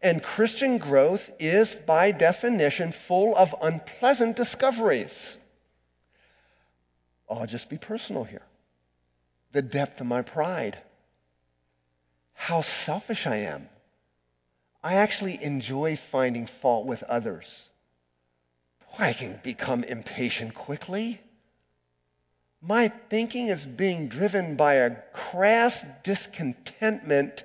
And 0.00 0.22
Christian 0.22 0.78
growth 0.78 1.22
is, 1.38 1.74
by 1.86 2.12
definition, 2.12 2.94
full 3.06 3.36
of 3.36 3.54
unpleasant 3.60 4.36
discoveries. 4.36 5.36
Oh, 7.28 7.36
I'll 7.36 7.46
just 7.46 7.68
be 7.68 7.76
personal 7.76 8.24
here. 8.24 8.42
The 9.52 9.62
depth 9.62 10.00
of 10.00 10.06
my 10.06 10.22
pride. 10.22 10.78
How 12.34 12.64
selfish 12.84 13.26
I 13.26 13.36
am. 13.36 13.68
I 14.86 14.94
actually 14.94 15.42
enjoy 15.42 15.98
finding 16.12 16.48
fault 16.62 16.86
with 16.86 17.02
others. 17.02 17.44
I 18.96 19.14
can 19.14 19.40
become 19.42 19.82
impatient 19.82 20.54
quickly. 20.54 21.20
My 22.62 22.92
thinking 23.10 23.48
is 23.48 23.66
being 23.66 24.08
driven 24.08 24.54
by 24.54 24.74
a 24.74 24.94
crass 25.12 25.74
discontentment. 26.04 27.42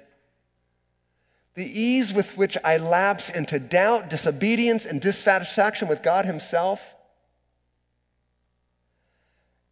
The 1.55 1.65
ease 1.65 2.13
with 2.13 2.27
which 2.37 2.59
I 2.63 2.77
lapse 2.77 3.27
into 3.27 3.57
doubt, 3.57 4.11
disobedience, 4.11 4.85
and 4.85 5.01
dissatisfaction 5.01 5.87
with 5.87 6.03
God 6.03 6.25
Himself, 6.25 6.79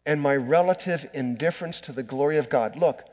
and 0.04 0.20
my 0.20 0.34
relative 0.34 1.08
indifference 1.14 1.80
to 1.82 1.92
the 1.92 2.02
glory 2.02 2.38
of 2.38 2.50
God. 2.50 2.74
Look, 2.74 3.04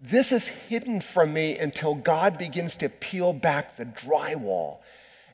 this 0.00 0.30
is 0.30 0.42
hidden 0.68 1.02
from 1.14 1.32
me 1.32 1.58
until 1.58 1.94
God 1.94 2.38
begins 2.38 2.74
to 2.76 2.88
peel 2.88 3.32
back 3.32 3.76
the 3.76 3.84
drywall. 3.84 4.78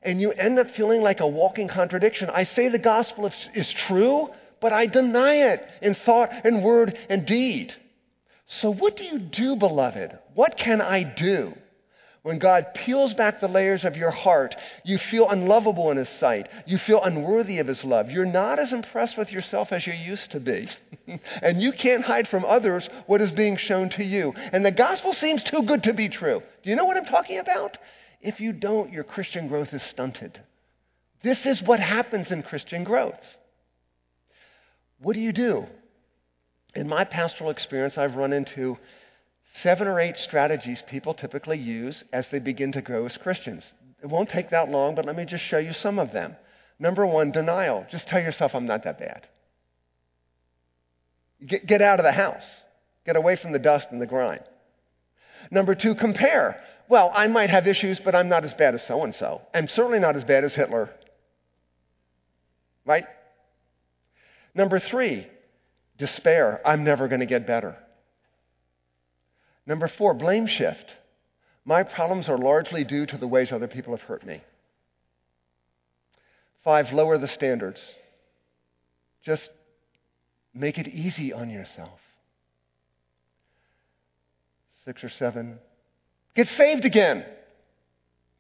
And 0.03 0.21
you 0.21 0.33
end 0.33 0.59
up 0.59 0.71
feeling 0.71 1.03
like 1.03 1.21
a 1.21 1.27
walking 1.27 1.69
contradiction. 1.69 2.31
I 2.31 2.45
say 2.45 2.69
the 2.69 2.79
gospel 2.79 3.27
is, 3.27 3.49
is 3.55 3.73
true, 3.73 4.31
but 4.61 4.73
I 4.73 4.87
deny 4.87 5.35
it 5.53 5.67
in 5.81 5.95
thought 5.95 6.31
and 6.45 6.63
word 6.63 6.97
and 7.09 7.27
deed. 7.27 7.75
So, 8.47 8.71
what 8.73 8.97
do 8.97 9.05
you 9.05 9.19
do, 9.19 9.57
beloved? 9.57 10.19
What 10.35 10.57
can 10.57 10.81
I 10.81 11.03
do? 11.03 11.55
When 12.23 12.39
God 12.39 12.69
peels 12.75 13.15
back 13.15 13.41
the 13.41 13.49
layers 13.49 13.85
of 13.85 13.97
your 13.97 14.13
heart, 14.13 14.55
you 14.85 14.97
feel 14.97 15.29
unlovable 15.29 15.91
in 15.91 15.97
His 15.97 16.09
sight. 16.09 16.49
You 16.67 16.79
feel 16.79 17.03
unworthy 17.03 17.59
of 17.59 17.67
His 17.67 17.83
love. 17.83 18.11
You're 18.11 18.25
not 18.25 18.61
as 18.61 18.73
impressed 18.73 19.19
with 19.19 19.33
yourself 19.33 19.73
as 19.73 19.87
you 19.87 19.93
used 19.93 20.31
to 20.31 20.39
be. 20.39 20.69
and 21.43 21.61
you 21.61 21.73
can't 21.73 22.05
hide 22.05 22.29
from 22.29 22.45
others 22.45 22.89
what 23.07 23.21
is 23.21 23.33
being 23.33 23.57
shown 23.57 23.91
to 23.91 24.05
you. 24.05 24.33
And 24.37 24.65
the 24.65 24.71
gospel 24.71 25.13
seems 25.13 25.43
too 25.43 25.63
good 25.63 25.83
to 25.83 25.93
be 25.93 26.09
true. 26.09 26.43
Do 26.63 26.71
you 26.71 26.77
know 26.77 26.85
what 26.85 26.97
I'm 26.97 27.07
talking 27.07 27.39
about? 27.39 27.77
If 28.21 28.39
you 28.39 28.53
don't, 28.53 28.93
your 28.93 29.05
Christian 29.05 29.49
growth 29.49 29.75
is 29.75 29.83
stunted. 29.83 30.41
This 31.25 31.45
is 31.45 31.61
what 31.61 31.81
happens 31.81 32.31
in 32.31 32.45
Christian 32.45 32.85
growth. 32.85 33.15
What 35.01 35.15
do 35.15 35.21
you 35.21 35.33
do? 35.33 35.67
In 36.77 36.89
my 36.89 37.03
pastoral 37.03 37.51
experience, 37.51 37.99
I've 37.99 38.15
run 38.15 38.33
into 38.33 38.79
seven 39.57 39.87
or 39.87 40.01
eight 40.01 40.17
strategies 40.17 40.83
people 40.89 41.15
typically 41.15 41.59
use 41.59 42.03
as 42.13 42.27
they 42.29 42.39
begin 42.39 42.73
to 42.73 42.83
grow 42.83 43.07
as 43.07 43.17
Christians. 43.17 43.65
It 44.03 44.07
won't 44.07 44.29
take 44.29 44.51
that 44.51 44.71
long, 44.71 44.95
but 44.95 45.05
let 45.05 45.17
me 45.17 45.25
just 45.25 45.45
show 45.45 45.59
you 45.59 45.73
some 45.73 45.99
of 45.99 46.13
them. 46.13 46.37
Number 46.79 47.07
one, 47.07 47.31
denial. 47.31 47.87
Just 47.91 48.09
tell 48.09 48.21
yourself, 48.21 48.55
I'm 48.55 48.67
not 48.67 48.85
that 48.85 48.99
bad. 48.99 49.27
Get, 51.47 51.67
get 51.67 51.83
out 51.83 52.01
of 52.01 52.05
the 52.05 52.13
house, 52.13 52.45
get 53.05 53.17
away 53.17 53.37
from 53.37 53.53
the 53.53 53.59
dust 53.59 53.89
and 53.91 54.01
the 54.01 54.07
grime. 54.07 54.43
Number 55.51 55.75
two, 55.75 55.95
compare. 55.95 56.61
Well, 56.89 57.11
I 57.15 57.27
might 57.29 57.51
have 57.51 57.67
issues, 57.67 58.01
but 58.01 58.15
I'm 58.15 58.29
not 58.29 58.45
as 58.45 58.55
bad 58.55 58.75
as 58.75 58.85
so 58.87 59.03
and 59.03 59.15
so. 59.15 59.43
I'm 59.55 59.69
certainly 59.69 59.99
not 59.99 60.17
as 60.17 60.25
bad 60.25 60.45
as 60.45 60.55
Hitler. 60.55 60.91
Right? 62.85 63.05
Number 64.55 64.79
three, 64.79 65.27
despair. 65.99 66.61
I'm 66.65 66.85
never 66.85 67.09
going 67.09 67.21
to 67.21 67.27
get 67.27 67.47
better. 67.47 67.77
Number 69.67 69.89
four, 69.89 70.15
blame 70.15 70.47
shift. 70.47 70.93
My 71.65 71.83
problems 71.83 72.29
are 72.29 72.39
largely 72.39 72.85
due 72.85 73.07
to 73.07 73.17
the 73.17 73.29
ways 73.29 73.53
other 73.53 73.69
people 73.69 73.97
have 73.97 74.03
hurt 74.03 74.27
me. 74.27 74.43
Five, 76.65 76.93
lower 76.93 77.19
the 77.19 77.29
standards. 77.29 77.81
Just 79.25 79.51
make 80.55 80.79
it 80.79 80.89
easy 80.89 81.33
on 81.33 81.51
yourself. 81.51 82.01
Six 84.85 85.05
or 85.05 85.09
seven, 85.09 85.59
get 86.35 86.49
saved 86.49 86.85
again, 86.85 87.25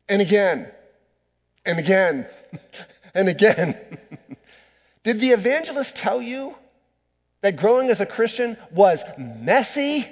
and 0.08 0.20
again, 0.20 0.68
and 1.64 1.78
again, 1.78 2.26
and 3.14 3.28
again. 3.28 3.78
Did 5.04 5.20
the 5.20 5.30
evangelist 5.30 5.94
tell 5.94 6.20
you 6.20 6.54
that 7.42 7.56
growing 7.56 7.90
as 7.90 8.00
a 8.00 8.06
Christian 8.06 8.56
was 8.72 8.98
messy 9.18 10.08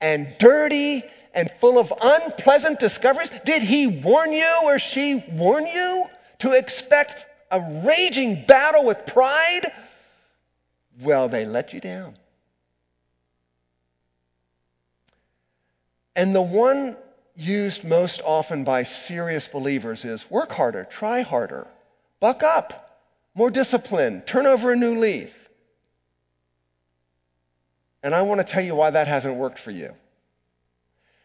and 0.00 0.34
dirty 0.38 1.04
and 1.34 1.50
full 1.60 1.78
of 1.78 1.92
unpleasant 2.00 2.80
discoveries? 2.80 3.30
Did 3.44 3.62
he 3.62 3.86
warn 3.86 4.32
you 4.32 4.60
or 4.64 4.78
she 4.78 5.24
warn 5.32 5.66
you 5.66 6.04
to 6.40 6.52
expect 6.52 7.14
a 7.50 7.82
raging 7.84 8.44
battle 8.46 8.84
with 8.84 8.98
pride? 9.06 9.70
Well, 11.00 11.28
they 11.28 11.44
let 11.44 11.72
you 11.72 11.80
down. 11.80 12.16
And 16.16 16.34
the 16.34 16.42
one 16.42 16.96
used 17.34 17.82
most 17.82 18.20
often 18.24 18.62
by 18.62 18.84
serious 18.84 19.48
believers 19.48 20.04
is 20.04 20.24
work 20.30 20.52
harder, 20.52 20.86
try 20.88 21.22
harder, 21.22 21.66
buck 22.20 22.42
up 22.44 22.84
more 23.34 23.50
discipline, 23.50 24.22
turn 24.26 24.46
over 24.46 24.72
a 24.72 24.76
new 24.76 24.98
leaf. 24.98 25.30
And 28.04 28.14
I 28.14 28.20
want 28.20 28.46
to 28.46 28.52
tell 28.52 28.62
you 28.62 28.74
why 28.74 28.90
that 28.90 29.08
hasn't 29.08 29.36
worked 29.36 29.60
for 29.60 29.70
you. 29.70 29.94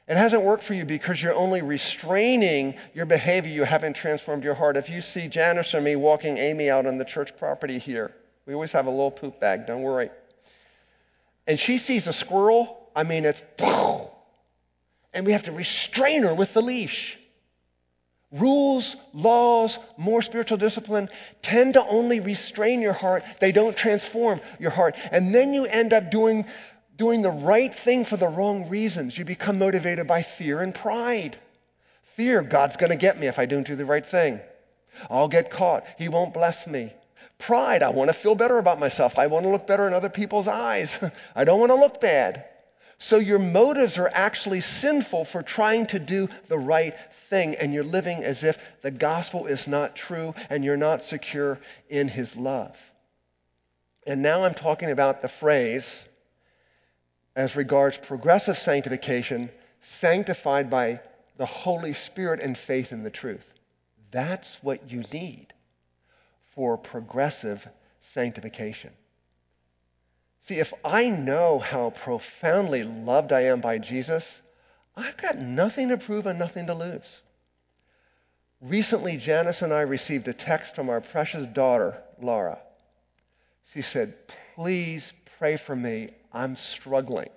It 0.07 0.15
hasn't 0.15 0.43
worked 0.43 0.63
for 0.63 0.73
you 0.73 0.85
because 0.85 1.21
you're 1.21 1.35
only 1.35 1.61
restraining 1.61 2.75
your 2.93 3.05
behavior. 3.05 3.51
You 3.51 3.65
haven't 3.65 3.95
transformed 3.97 4.45
your 4.45 4.55
heart. 4.55 4.77
If 4.77 4.89
you 4.89 5.01
see 5.01 5.27
Janice 5.27 5.73
or 5.75 5.81
me 5.81 5.97
walking 5.97 6.37
Amy 6.37 6.69
out 6.69 6.85
on 6.85 6.97
the 6.97 7.03
church 7.03 7.31
property 7.37 7.79
here, 7.79 8.11
we 8.47 8.53
always 8.53 8.71
have 8.71 8.87
a 8.87 8.89
little 8.89 9.11
poop 9.11 9.41
bag, 9.41 9.67
don't 9.67 9.81
worry. 9.81 10.09
And 11.45 11.59
she 11.59 11.79
sees 11.79 12.07
a 12.07 12.13
squirrel, 12.13 12.89
I 12.95 13.03
mean, 13.03 13.25
it's 13.25 13.41
boom. 13.57 14.07
and 15.13 15.25
we 15.25 15.33
have 15.33 15.43
to 15.43 15.51
restrain 15.51 16.23
her 16.23 16.33
with 16.33 16.53
the 16.53 16.61
leash. 16.61 17.18
Rules, 18.31 18.95
laws, 19.11 19.77
more 19.97 20.21
spiritual 20.21 20.57
discipline 20.57 21.09
tend 21.41 21.73
to 21.73 21.83
only 21.83 22.19
restrain 22.19 22.79
your 22.79 22.93
heart. 22.93 23.23
They 23.41 23.51
don't 23.51 23.75
transform 23.75 24.39
your 24.59 24.69
heart. 24.69 24.95
And 25.11 25.33
then 25.33 25.53
you 25.53 25.65
end 25.65 25.93
up 25.93 26.11
doing, 26.11 26.45
doing 26.97 27.23
the 27.23 27.31
right 27.31 27.73
thing 27.83 28.05
for 28.05 28.17
the 28.17 28.27
wrong 28.27 28.69
reasons. 28.69 29.17
You 29.17 29.25
become 29.25 29.57
motivated 29.57 30.07
by 30.07 30.27
fear 30.37 30.61
and 30.61 30.75
pride. 30.75 31.39
Fear, 32.15 32.43
God's 32.43 32.75
going 32.77 32.91
to 32.91 32.97
get 32.97 33.19
me 33.19 33.25
if 33.27 33.39
I 33.39 33.47
don't 33.47 33.65
do 33.65 33.75
the 33.75 33.85
right 33.85 34.05
thing. 34.05 34.39
I'll 35.09 35.27
get 35.27 35.49
caught. 35.49 35.83
He 35.97 36.07
won't 36.07 36.33
bless 36.33 36.67
me. 36.67 36.93
Pride, 37.39 37.81
I 37.81 37.89
want 37.89 38.11
to 38.11 38.17
feel 38.21 38.35
better 38.35 38.59
about 38.59 38.79
myself. 38.79 39.17
I 39.17 39.27
want 39.27 39.45
to 39.45 39.49
look 39.49 39.65
better 39.65 39.87
in 39.87 39.93
other 39.93 40.09
people's 40.09 40.47
eyes. 40.47 40.89
I 41.35 41.45
don't 41.45 41.59
want 41.59 41.71
to 41.71 41.75
look 41.75 41.99
bad. 41.99 42.45
So 42.99 43.17
your 43.17 43.39
motives 43.39 43.97
are 43.97 44.09
actually 44.13 44.61
sinful 44.61 45.25
for 45.31 45.41
trying 45.41 45.87
to 45.87 45.99
do 45.99 46.27
the 46.49 46.59
right 46.59 46.93
thing, 47.29 47.55
and 47.55 47.73
you're 47.73 47.83
living 47.83 48.23
as 48.23 48.43
if 48.43 48.57
the 48.81 48.91
gospel 48.91 49.45
is 49.45 49.67
not 49.67 49.95
true 49.95 50.33
and 50.49 50.63
you're 50.63 50.77
not 50.77 51.05
secure 51.05 51.59
in 51.89 52.07
his 52.07 52.35
love. 52.35 52.75
And 54.05 54.21
now 54.21 54.43
I'm 54.43 54.55
talking 54.55 54.91
about 54.91 55.21
the 55.21 55.31
phrase 55.39 55.85
as 57.35 57.55
regards 57.55 57.97
progressive 58.07 58.57
sanctification, 58.57 59.49
sanctified 60.01 60.69
by 60.69 60.99
the 61.37 61.45
Holy 61.45 61.93
Spirit 61.93 62.41
and 62.41 62.57
faith 62.57 62.91
in 62.91 63.03
the 63.03 63.09
truth. 63.09 63.45
That's 64.11 64.49
what 64.61 64.91
you 64.91 65.03
need 65.13 65.53
for 66.55 66.77
progressive 66.77 67.65
sanctification. 68.13 68.91
See, 70.47 70.55
if 70.55 70.73
I 70.83 71.09
know 71.09 71.59
how 71.59 71.91
profoundly 71.91 72.83
loved 72.83 73.31
I 73.31 73.43
am 73.43 73.61
by 73.61 73.77
Jesus, 73.77 74.25
I've 74.95 75.17
got 75.17 75.37
nothing 75.37 75.89
to 75.89 75.97
prove 75.97 76.25
and 76.25 76.39
nothing 76.39 76.67
to 76.67 76.73
lose. 76.73 77.21
Recently, 78.61 79.17
Janice 79.17 79.61
and 79.61 79.73
I 79.73 79.81
received 79.81 80.27
a 80.27 80.33
text 80.33 80.75
from 80.75 80.89
our 80.89 80.99
precious 80.99 81.45
daughter, 81.53 82.01
Laura. 82.21 82.59
She 83.73 83.81
said, 83.81 84.15
Please 84.55 85.13
pray 85.37 85.57
for 85.57 85.75
me. 85.75 86.09
I'm 86.33 86.57
struggling. 86.57 87.29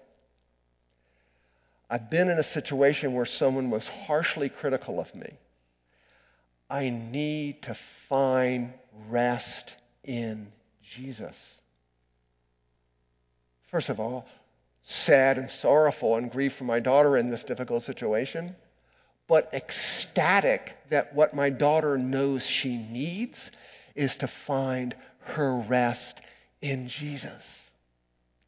I've 1.88 2.11
been 2.11 2.29
in 2.29 2.38
a 2.38 2.43
situation 2.43 3.12
where 3.12 3.27
someone 3.27 3.71
was 3.71 3.87
harshly 3.87 4.49
critical 4.49 4.99
of 4.99 5.15
me. 5.15 5.38
I 6.69 6.88
need 6.88 7.62
to 7.65 7.77
find 8.09 8.73
rest 9.09 9.73
in 10.03 10.51
Jesus. 10.97 11.37
First 13.71 13.91
of 13.91 14.01
all, 14.01 14.27
sad 14.83 15.38
and 15.38 15.51
sorrowful 15.51 16.16
and 16.16 16.31
grief 16.31 16.55
for 16.57 16.64
my 16.64 16.81
daughter 16.81 17.16
in 17.16 17.31
this 17.31 17.45
difficult 17.45 17.85
situation, 17.85 18.57
but 19.29 19.51
ecstatic 19.53 20.73
that 20.90 21.14
what 21.14 21.35
my 21.35 21.51
daughter 21.51 21.97
knows 21.97 22.45
she 22.45 22.77
needs 22.77 23.38
is 23.95 24.14
to 24.16 24.31
find 24.47 24.95
her 25.21 25.64
rest 25.68 26.21
in 26.61 26.88
Jesus. 26.88 27.42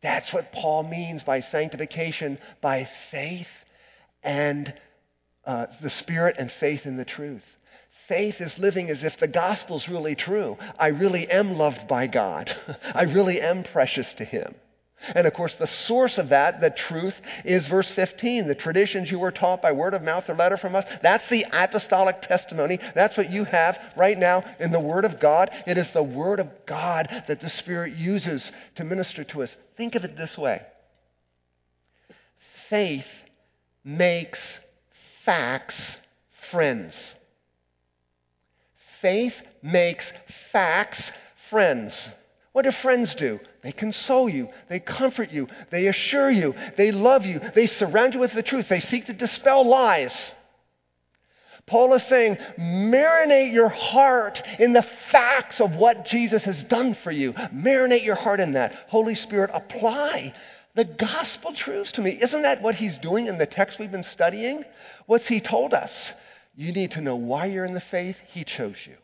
That's 0.03 0.33
what 0.33 0.53
Paul 0.53 0.83
means 0.83 1.25
by 1.25 1.41
sanctification 1.41 2.39
by 2.61 2.89
faith 3.11 3.49
and 4.23 4.73
uh, 5.47 5.67
the 5.81 5.91
Spirit 5.91 6.37
and 6.39 6.51
faith 6.53 6.85
in 6.85 6.97
the 6.97 7.05
truth. 7.05 7.43
Faith 8.09 8.41
is 8.41 8.59
living 8.59 8.91
as 8.91 9.03
if 9.03 9.19
the 9.19 9.29
gospel's 9.29 9.89
really 9.89 10.15
true. 10.15 10.59
I 10.79 10.89
really 10.89 11.31
am 11.31 11.57
loved 11.57 11.89
by 11.89 12.07
God. 12.07 12.55
I 12.95 13.05
really 13.05 13.41
am 13.41 13.65
precious 13.65 14.13
to 14.15 14.25
Him. 14.25 14.55
And 15.15 15.27
of 15.27 15.35
course, 15.35 15.55
the 15.57 15.67
source 15.67 16.19
of 16.19 16.31
that, 16.31 16.61
the 16.61 16.71
truth, 16.71 17.15
is 17.45 17.67
verse 17.67 17.91
15. 17.91 18.49
The 18.49 18.55
traditions 18.55 19.11
you 19.11 19.19
were 19.19 19.31
taught 19.31 19.61
by 19.61 19.73
word 19.73 19.93
of 19.93 20.03
mouth 20.03 20.29
or 20.29 20.35
letter 20.35 20.57
from 20.57 20.75
us, 20.75 20.85
that's 21.03 21.29
the 21.29 21.45
apostolic 21.53 22.23
testimony. 22.23 22.79
That's 22.95 23.17
what 23.17 23.31
you 23.31 23.45
have 23.45 23.79
right 23.97 24.19
now 24.19 24.45
in 24.59 24.73
the 24.73 24.81
Word 24.81 25.05
of 25.05 25.21
God. 25.21 25.51
It 25.67 25.77
is 25.77 25.91
the 25.93 26.03
Word 26.03 26.41
of 26.41 26.49
God 26.67 27.09
that 27.29 27.41
the 27.41 27.51
Spirit 27.51 27.95
uses 27.95 28.51
to 28.77 28.85
minister 28.85 29.25
to 29.25 29.43
us. 29.43 29.55
Think 29.77 29.95
of 29.95 30.05
it 30.05 30.17
this 30.17 30.39
way 30.39 30.63
faith 32.71 33.07
makes 33.85 34.41
facts 35.25 35.99
friends. 36.51 36.95
Faith 39.03 39.35
makes 39.63 40.11
facts 40.51 41.13
friends. 41.51 41.93
What 42.55 42.67
do 42.67 42.71
friends 42.71 43.17
do? 43.17 43.41
They 43.65 43.73
console 43.73 44.29
you, 44.29 44.49
they 44.69 44.79
comfort 44.79 45.33
you, 45.33 45.49
they 45.73 45.89
assure 45.89 46.31
you, 46.31 46.55
they 46.77 46.93
love 46.93 47.27
you, 47.27 47.41
they 47.53 47.67
surround 47.67 48.15
you 48.15 48.21
with 48.21 48.33
the 48.33 48.45
truth, 48.45 48.69
they 48.69 48.79
seek 48.79 49.07
to 49.07 49.13
dispel 49.13 49.67
lies. 49.67 50.15
Paul 51.67 51.95
is 51.95 52.05
saying, 52.05 52.37
marinate 52.57 53.53
your 53.53 53.71
heart 53.71 54.41
in 54.61 54.73
the 54.73 54.87
facts 55.11 55.61
of 55.61 55.75
what 55.75 56.07
Jesus 56.07 56.45
has 56.45 56.63
done 56.65 56.97
for 57.03 57.11
you. 57.11 57.33
Marinate 57.33 58.05
your 58.05 58.15
heart 58.15 58.39
in 58.39 58.53
that. 58.53 58.73
Holy 58.87 59.17
Spirit, 59.17 59.51
apply 59.53 60.33
the 60.77 60.85
gospel 60.85 61.55
truths 61.55 61.91
to 61.93 62.03
me. 62.03 62.13
Isn't 62.23 62.43
that 62.43 62.63
what 62.63 62.77
he's 62.77 62.97
doing 62.99 63.27
in 63.27 63.37
the 63.37 63.47
text 63.47 63.81
we've 63.81 63.91
been 63.91 64.05
studying? 64.05 64.65
What's 65.07 65.27
he 65.27 65.41
told 65.41 65.75
us? 65.75 65.91
You 66.55 66.73
need 66.73 66.93
to 66.93 67.01
know 67.01 67.17
why 67.17 67.47
you're 67.47 67.65
in 67.65 67.75
the 67.75 67.81
faith. 67.81 68.17
He 68.29 68.45
chose 68.45 68.77
you. 68.87 68.95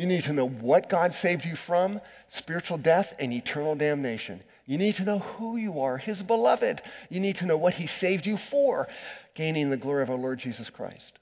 You 0.00 0.06
need 0.06 0.24
to 0.24 0.32
know 0.32 0.48
what 0.48 0.88
God 0.88 1.12
saved 1.20 1.44
you 1.44 1.56
from 1.56 2.00
spiritual 2.30 2.78
death 2.78 3.12
and 3.18 3.34
eternal 3.34 3.74
damnation. 3.74 4.42
You 4.64 4.78
need 4.78 4.96
to 4.96 5.04
know 5.04 5.18
who 5.18 5.58
you 5.58 5.80
are, 5.80 5.98
His 5.98 6.22
beloved. 6.22 6.80
You 7.10 7.20
need 7.20 7.36
to 7.36 7.44
know 7.44 7.58
what 7.58 7.74
He 7.74 7.86
saved 7.86 8.24
you 8.24 8.38
for, 8.50 8.88
gaining 9.34 9.68
the 9.68 9.76
glory 9.76 10.02
of 10.02 10.08
our 10.08 10.16
Lord 10.16 10.38
Jesus 10.38 10.70
Christ. 10.70 11.18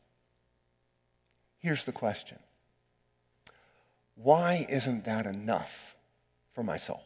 Here's 1.58 1.84
the 1.86 1.92
question 1.92 2.38
Why 4.14 4.64
isn't 4.68 5.06
that 5.06 5.26
enough 5.26 5.70
for 6.54 6.62
my 6.62 6.78
soul? 6.78 7.02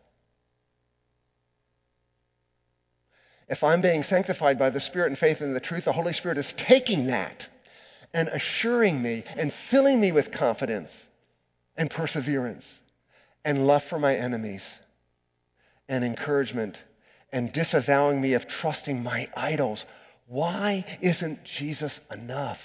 If 3.49 3.65
I'm 3.65 3.81
being 3.81 4.05
sanctified 4.05 4.59
by 4.59 4.69
the 4.69 4.81
Spirit 4.83 5.09
and 5.09 5.19
faith 5.19 5.41
in 5.41 5.55
the 5.55 5.61
truth, 5.61 5.87
the 5.87 5.93
Holy 5.95 6.13
Spirit 6.13 6.37
is 6.37 6.53
taking 6.59 7.07
that 7.07 7.47
and 8.13 8.29
assuring 8.29 9.01
me 9.01 9.25
and 9.39 9.55
filling 9.71 10.03
me 10.03 10.13
with 10.13 10.33
confidence 10.33 10.91
and 11.77 11.91
perseverance 11.91 12.65
and 13.45 13.67
love 13.67 13.83
for 13.85 13.99
my 13.99 14.15
enemies 14.15 14.63
and 15.89 16.05
encouragement 16.05 16.77
and 17.33 17.53
disavowing 17.53 18.21
me 18.21 18.35
of 18.35 18.47
trusting 18.47 19.03
my 19.03 19.29
idols. 19.37 19.85
Why 20.27 20.85
isn't 21.01 21.45
Jesus 21.45 21.99
enough? 22.11 22.61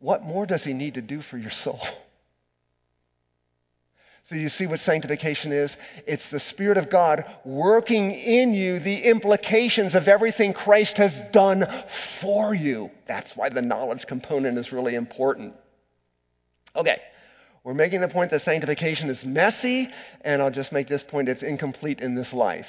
What 0.00 0.22
more 0.22 0.46
does 0.46 0.64
he 0.64 0.74
need 0.74 0.94
to 0.94 1.02
do 1.02 1.22
for 1.22 1.38
your 1.38 1.50
soul? 1.50 1.80
So 4.28 4.36
you 4.36 4.48
see 4.48 4.66
what 4.66 4.80
sanctification 4.80 5.52
is? 5.52 5.76
It's 6.06 6.26
the 6.30 6.40
Spirit 6.40 6.78
of 6.78 6.88
God 6.88 7.24
working 7.44 8.12
in 8.12 8.54
you 8.54 8.78
the 8.78 9.02
implications 9.02 9.94
of 9.94 10.08
everything 10.08 10.54
Christ 10.54 10.96
has 10.96 11.12
done 11.32 11.66
for 12.20 12.54
you. 12.54 12.90
That's 13.06 13.36
why 13.36 13.50
the 13.50 13.60
knowledge 13.60 14.06
component 14.06 14.56
is 14.56 14.72
really 14.72 14.94
important. 14.94 15.54
Okay, 16.74 16.98
we're 17.64 17.74
making 17.74 18.00
the 18.00 18.08
point 18.08 18.30
that 18.32 18.42
sanctification 18.42 19.08
is 19.08 19.22
messy, 19.24 19.88
and 20.22 20.42
I'll 20.42 20.50
just 20.50 20.72
make 20.72 20.88
this 20.88 21.02
point 21.02 21.28
it's 21.28 21.42
incomplete 21.42 22.00
in 22.00 22.14
this 22.14 22.32
life. 22.32 22.66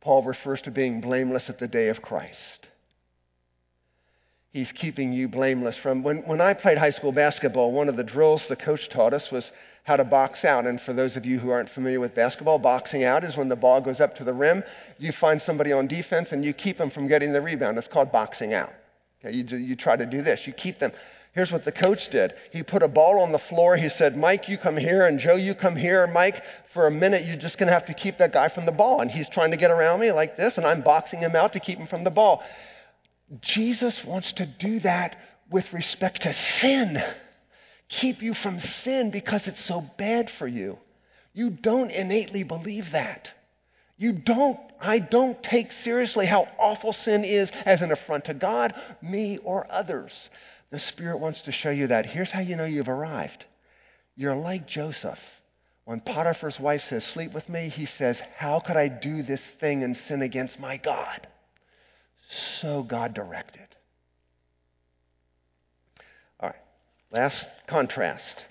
Paul 0.00 0.22
refers 0.22 0.62
to 0.62 0.70
being 0.70 1.00
blameless 1.00 1.48
at 1.48 1.58
the 1.58 1.66
day 1.66 1.88
of 1.88 2.02
Christ. 2.02 2.68
He's 4.50 4.70
keeping 4.70 5.12
you 5.12 5.28
blameless 5.28 5.76
from. 5.78 6.04
When, 6.04 6.18
when 6.18 6.40
I 6.40 6.54
played 6.54 6.78
high 6.78 6.90
school 6.90 7.10
basketball, 7.10 7.72
one 7.72 7.88
of 7.88 7.96
the 7.96 8.04
drills 8.04 8.46
the 8.46 8.54
coach 8.54 8.88
taught 8.88 9.12
us 9.12 9.32
was 9.32 9.50
how 9.82 9.96
to 9.96 10.04
box 10.04 10.44
out. 10.44 10.66
And 10.66 10.80
for 10.80 10.92
those 10.92 11.16
of 11.16 11.26
you 11.26 11.40
who 11.40 11.50
aren't 11.50 11.70
familiar 11.70 11.98
with 11.98 12.14
basketball, 12.14 12.60
boxing 12.60 13.02
out 13.02 13.24
is 13.24 13.36
when 13.36 13.48
the 13.48 13.56
ball 13.56 13.80
goes 13.80 13.98
up 13.98 14.14
to 14.16 14.24
the 14.24 14.32
rim, 14.32 14.62
you 14.98 15.10
find 15.10 15.42
somebody 15.42 15.72
on 15.72 15.88
defense 15.88 16.30
and 16.30 16.44
you 16.44 16.52
keep 16.52 16.78
them 16.78 16.90
from 16.90 17.08
getting 17.08 17.32
the 17.32 17.40
rebound. 17.40 17.78
It's 17.78 17.88
called 17.88 18.12
boxing 18.12 18.54
out. 18.54 18.72
Okay, 19.24 19.36
you, 19.36 19.44
you 19.56 19.74
try 19.74 19.96
to 19.96 20.06
do 20.06 20.22
this. 20.22 20.46
You 20.46 20.52
keep 20.52 20.78
them 20.78 20.92
Here's 21.34 21.50
what 21.50 21.64
the 21.64 21.72
coach 21.72 22.10
did. 22.10 22.32
He 22.52 22.62
put 22.62 22.84
a 22.84 22.88
ball 22.88 23.18
on 23.18 23.32
the 23.32 23.40
floor. 23.40 23.76
He 23.76 23.88
said, 23.88 24.16
Mike, 24.16 24.48
you 24.48 24.56
come 24.56 24.76
here, 24.76 25.06
and 25.06 25.18
Joe, 25.18 25.34
you 25.34 25.56
come 25.56 25.74
here. 25.74 26.06
Mike, 26.06 26.40
for 26.72 26.86
a 26.86 26.92
minute, 26.92 27.24
you're 27.24 27.36
just 27.36 27.58
going 27.58 27.66
to 27.66 27.72
have 27.72 27.86
to 27.86 27.94
keep 27.94 28.18
that 28.18 28.32
guy 28.32 28.48
from 28.48 28.66
the 28.66 28.72
ball. 28.72 29.00
And 29.00 29.10
he's 29.10 29.28
trying 29.28 29.50
to 29.50 29.56
get 29.56 29.72
around 29.72 29.98
me 29.98 30.12
like 30.12 30.36
this, 30.36 30.56
and 30.56 30.64
I'm 30.64 30.82
boxing 30.82 31.18
him 31.18 31.34
out 31.34 31.52
to 31.54 31.60
keep 31.60 31.76
him 31.76 31.88
from 31.88 32.04
the 32.04 32.10
ball. 32.10 32.44
Jesus 33.40 34.04
wants 34.04 34.32
to 34.34 34.46
do 34.46 34.78
that 34.80 35.16
with 35.50 35.72
respect 35.72 36.22
to 36.22 36.34
sin. 36.60 37.02
Keep 37.88 38.22
you 38.22 38.34
from 38.34 38.60
sin 38.60 39.10
because 39.10 39.48
it's 39.48 39.64
so 39.64 39.84
bad 39.98 40.30
for 40.30 40.46
you. 40.46 40.78
You 41.32 41.50
don't 41.50 41.90
innately 41.90 42.44
believe 42.44 42.92
that. 42.92 43.28
You 43.96 44.12
don't, 44.12 44.58
I 44.80 45.00
don't 45.00 45.42
take 45.42 45.72
seriously 45.72 46.26
how 46.26 46.48
awful 46.58 46.92
sin 46.92 47.24
is 47.24 47.50
as 47.64 47.82
an 47.82 47.90
affront 47.90 48.26
to 48.26 48.34
God, 48.34 48.74
me, 49.02 49.38
or 49.38 49.66
others. 49.70 50.12
The 50.74 50.80
Spirit 50.80 51.20
wants 51.20 51.40
to 51.42 51.52
show 51.52 51.70
you 51.70 51.86
that. 51.86 52.04
Here's 52.04 52.32
how 52.32 52.40
you 52.40 52.56
know 52.56 52.64
you've 52.64 52.88
arrived. 52.88 53.44
You're 54.16 54.34
like 54.34 54.66
Joseph. 54.66 55.20
When 55.84 56.00
Potiphar's 56.00 56.58
wife 56.58 56.82
says, 56.88 57.04
Sleep 57.04 57.32
with 57.32 57.48
me, 57.48 57.68
he 57.68 57.86
says, 57.86 58.18
How 58.38 58.58
could 58.58 58.76
I 58.76 58.88
do 58.88 59.22
this 59.22 59.40
thing 59.60 59.84
and 59.84 59.96
sin 60.08 60.20
against 60.20 60.58
my 60.58 60.76
God? 60.76 61.28
So 62.60 62.82
God 62.82 63.14
directed. 63.14 63.68
All 66.40 66.48
right, 66.48 66.58
last 67.12 67.46
contrast. 67.68 68.44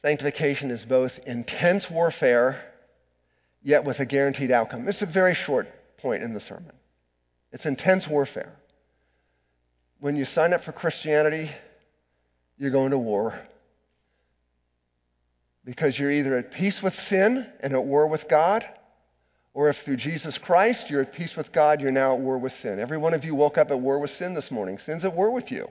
Sanctification 0.00 0.70
is 0.70 0.82
both 0.86 1.12
intense 1.26 1.90
warfare, 1.90 2.72
yet 3.62 3.84
with 3.84 4.00
a 4.00 4.06
guaranteed 4.06 4.50
outcome. 4.50 4.86
This 4.86 4.96
is 4.96 5.02
a 5.02 5.12
very 5.12 5.34
short 5.34 5.68
point 5.98 6.22
in 6.22 6.32
the 6.32 6.40
sermon. 6.40 6.72
It's 7.52 7.66
intense 7.66 8.08
warfare. 8.08 8.54
When 10.02 10.16
you 10.16 10.24
sign 10.24 10.52
up 10.52 10.64
for 10.64 10.72
Christianity, 10.72 11.48
you're 12.58 12.72
going 12.72 12.90
to 12.90 12.98
war. 12.98 13.38
Because 15.64 15.96
you're 15.96 16.10
either 16.10 16.36
at 16.38 16.50
peace 16.50 16.82
with 16.82 16.92
sin 17.02 17.46
and 17.60 17.72
at 17.72 17.84
war 17.84 18.08
with 18.08 18.26
God, 18.28 18.64
or 19.54 19.68
if 19.68 19.78
through 19.84 19.98
Jesus 19.98 20.36
Christ 20.38 20.90
you're 20.90 21.02
at 21.02 21.12
peace 21.12 21.36
with 21.36 21.52
God, 21.52 21.80
you're 21.80 21.92
now 21.92 22.14
at 22.14 22.20
war 22.20 22.36
with 22.36 22.52
sin. 22.62 22.80
Every 22.80 22.98
one 22.98 23.14
of 23.14 23.24
you 23.24 23.36
woke 23.36 23.56
up 23.56 23.70
at 23.70 23.78
war 23.78 24.00
with 24.00 24.10
sin 24.10 24.34
this 24.34 24.50
morning. 24.50 24.80
Sin's 24.84 25.04
at 25.04 25.14
war 25.14 25.30
with 25.30 25.52
you. 25.52 25.68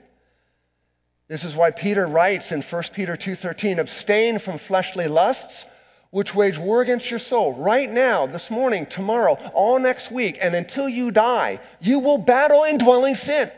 This 1.27 1.43
is 1.43 1.53
why 1.53 1.71
Peter 1.71 2.07
writes 2.07 2.53
in 2.53 2.61
1 2.61 2.93
Peter 2.93 3.17
2:13, 3.17 3.79
"Abstain 3.79 4.39
from 4.39 4.59
fleshly 4.59 5.09
lusts 5.09 5.65
which 6.11 6.33
wage 6.33 6.57
war 6.57 6.79
against 6.79 7.09
your 7.09 7.19
soul. 7.19 7.51
Right 7.55 7.91
now, 7.91 8.27
this 8.27 8.49
morning, 8.49 8.85
tomorrow, 8.85 9.33
all 9.53 9.77
next 9.77 10.09
week, 10.09 10.37
and 10.39 10.55
until 10.55 10.87
you 10.87 11.11
die, 11.11 11.59
you 11.81 11.99
will 11.99 12.17
battle 12.17 12.63
indwelling 12.63 13.15
sin." 13.15 13.51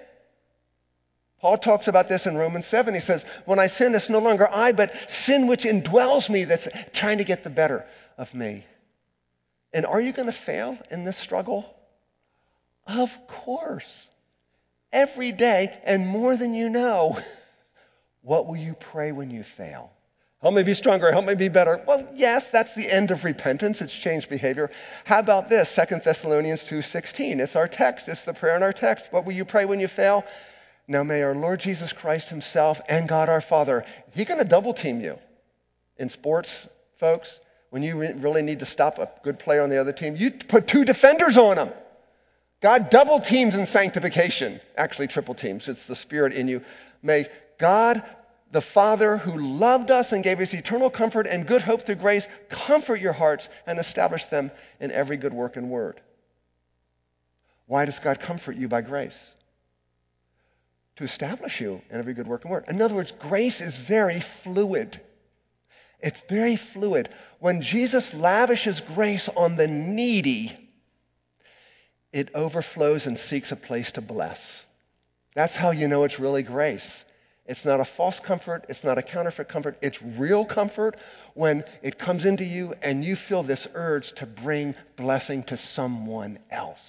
Paul 1.43 1.58
talks 1.58 1.89
about 1.89 2.08
this 2.08 2.25
in 2.25 2.38
Romans 2.38 2.67
7. 2.67 2.93
He 2.93 3.01
says, 3.01 3.21
When 3.43 3.60
I 3.60 3.67
sin, 3.67 3.93
it's 3.95 4.08
no 4.08 4.19
longer 4.19 4.49
I, 4.49 4.71
but 4.71 4.93
sin 5.25 5.47
which 5.47 5.63
indwells 5.63 6.29
me 6.29 6.45
that's 6.45 6.65
trying 6.93 7.17
to 7.17 7.25
get 7.25 7.43
the 7.43 7.49
better 7.49 7.84
of 8.17 8.34
me. 8.34 8.65
And 9.73 9.86
are 9.86 9.99
you 9.99 10.13
going 10.13 10.32
to 10.32 10.39
fail 10.45 10.77
in 10.89 11.03
this 11.03 11.17
struggle? 11.17 11.65
Of 12.88 13.10
course. 13.27 14.08
Every 14.93 15.34
day, 15.34 15.77
and 15.84 16.08
more 16.08 16.38
than 16.38 16.53
you 16.53 16.69
know. 16.69 17.19
What 18.21 18.47
will 18.47 18.56
you 18.56 18.75
pray 18.75 19.12
when 19.12 19.29
you 19.29 19.43
fail? 19.58 19.91
Help 20.41 20.53
me 20.53 20.63
be 20.63 20.73
stronger. 20.73 21.12
Help 21.12 21.25
me 21.25 21.36
be 21.36 21.49
better. 21.49 21.84
Well, 21.86 22.08
yes, 22.15 22.45
that's 22.53 22.73
the 22.73 22.89
end 22.89 23.12
of 23.12 23.25
repentance. 23.25 23.82
It's 23.82 23.91
changed 23.91 24.29
behavior. 24.29 24.71
How 25.03 25.19
about 25.19 25.49
this? 25.49 25.69
2 25.75 25.97
Thessalonians 26.06 26.63
2.16. 26.69 27.41
It's 27.41 27.58
our 27.58 27.67
text. 27.67 28.08
It's 28.08 28.23
the 28.23 28.34
prayer 28.34 28.56
in 28.56 28.63
our 28.63 28.71
text. 28.71 29.08
What 29.12 29.25
will 29.25 29.34
you 29.34 29.43
pray 29.43 29.65
when 29.65 29.82
you 29.82 29.89
fail? 29.89 30.23
Now 30.88 31.04
may 31.04 31.22
our 31.22 31.36
Lord 31.36 31.60
Jesus 31.60 31.93
Christ 31.93 32.28
himself 32.28 32.78
and 32.89 33.08
God 33.08 33.30
our 33.30 33.41
Father, 33.41 33.86
He's 34.12 34.28
going 34.28 34.39
to 34.39 34.46
double 34.46 34.74
team 34.74 35.00
you. 35.00 35.17
In 35.98 36.10
sports, 36.10 36.50
folks, 37.00 37.30
when 37.69 37.84
you 37.84 37.98
really 38.15 38.41
need 38.41 38.60
to 38.60 38.65
stop 38.65 38.98
a 38.98 39.10
good 39.24 39.39
player 39.39 39.63
on 39.63 39.69
the 39.69 39.80
other 39.80 39.93
team, 39.93 40.15
you 40.15 40.32
put 40.32 40.67
two 40.67 40.84
defenders 40.86 41.38
on 41.38 41.56
them. 41.56 41.72
God 42.62 42.89
double 42.89 43.19
teams 43.19 43.56
in 43.56 43.65
sanctification, 43.67 44.62
actually 44.78 45.08
triple 45.08 45.36
teams. 45.36 45.67
It's 45.67 45.86
the 45.88 45.96
Spirit 45.98 46.34
in 46.34 46.48
you. 46.48 46.62
May 47.02 47.26
God, 47.60 48.04
the 48.52 48.62
Father 48.62 49.17
who 49.17 49.38
loved 49.38 49.91
us 49.91 50.12
and 50.12 50.24
gave 50.24 50.39
us 50.39 50.54
eternal 50.54 50.89
comfort 50.89 51.28
and 51.28 51.48
good 51.48 51.62
hope 51.62 51.86
through 51.86 51.96
grace, 51.96 52.26
comfort 52.50 53.02
your 53.02 53.13
hearts 53.13 53.48
and 53.65 53.80
establish 53.80 54.24
them 54.26 54.52
in 54.80 54.91
every 54.91 55.17
good 55.17 55.34
work 55.34 55.58
and 55.58 55.69
word. 55.69 56.00
Why 57.67 57.86
does 57.86 58.00
God 58.00 58.19
comfort 58.19 58.56
you 58.56 58.67
by 58.67 58.82
grace? 58.82 59.17
To 60.97 61.03
establish 61.03 61.60
you 61.60 61.82
in 61.89 61.97
every 61.97 62.13
good 62.13 62.27
work 62.27 62.43
and 62.43 62.51
word. 62.51 62.65
In 62.67 62.82
other 62.82 62.95
words, 62.95 63.12
grace 63.19 63.60
is 63.62 63.75
very 63.88 64.23
fluid. 64.43 65.01
It's 65.99 66.21
very 66.29 66.56
fluid. 66.56 67.10
When 67.39 67.62
Jesus 67.62 68.13
lavishes 68.13 68.79
grace 68.93 69.27
on 69.36 69.56
the 69.56 69.67
needy, 69.67 70.56
it 72.12 72.29
overflows 72.36 73.06
and 73.08 73.17
seeks 73.17 73.51
a 73.51 73.56
place 73.56 73.91
to 73.93 74.01
bless. 74.01 74.39
That's 75.34 75.56
how 75.56 75.71
you 75.71 75.88
know 75.88 76.03
it's 76.03 76.19
really 76.19 76.43
grace. 76.43 76.86
It's 77.45 77.65
not 77.65 77.79
a 77.79 77.86
false 77.86 78.19
comfort. 78.19 78.65
It's 78.69 78.84
not 78.84 78.97
a 78.97 79.01
counterfeit 79.01 79.49
comfort. 79.49 79.77
It's 79.82 80.01
real 80.01 80.45
comfort 80.45 80.95
when 81.34 81.63
it 81.82 81.99
comes 81.99 82.23
into 82.23 82.45
you 82.45 82.73
and 82.82 83.03
you 83.03 83.15
feel 83.15 83.43
this 83.43 83.67
urge 83.73 84.13
to 84.13 84.25
bring 84.25 84.75
blessing 84.95 85.43
to 85.45 85.58
someone 85.58 86.39
else. 86.51 86.79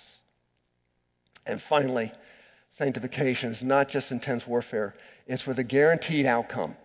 And 1.47 1.61
finally, 1.69 2.12
sanctification 2.79 3.53
is 3.53 3.63
not 3.63 3.89
just 3.89 4.11
intense 4.11 4.47
warfare, 4.47 4.95
it's 5.27 5.47
with 5.47 5.59
a 5.59 5.65
guaranteed 5.65 6.27
outcome. 6.27 6.77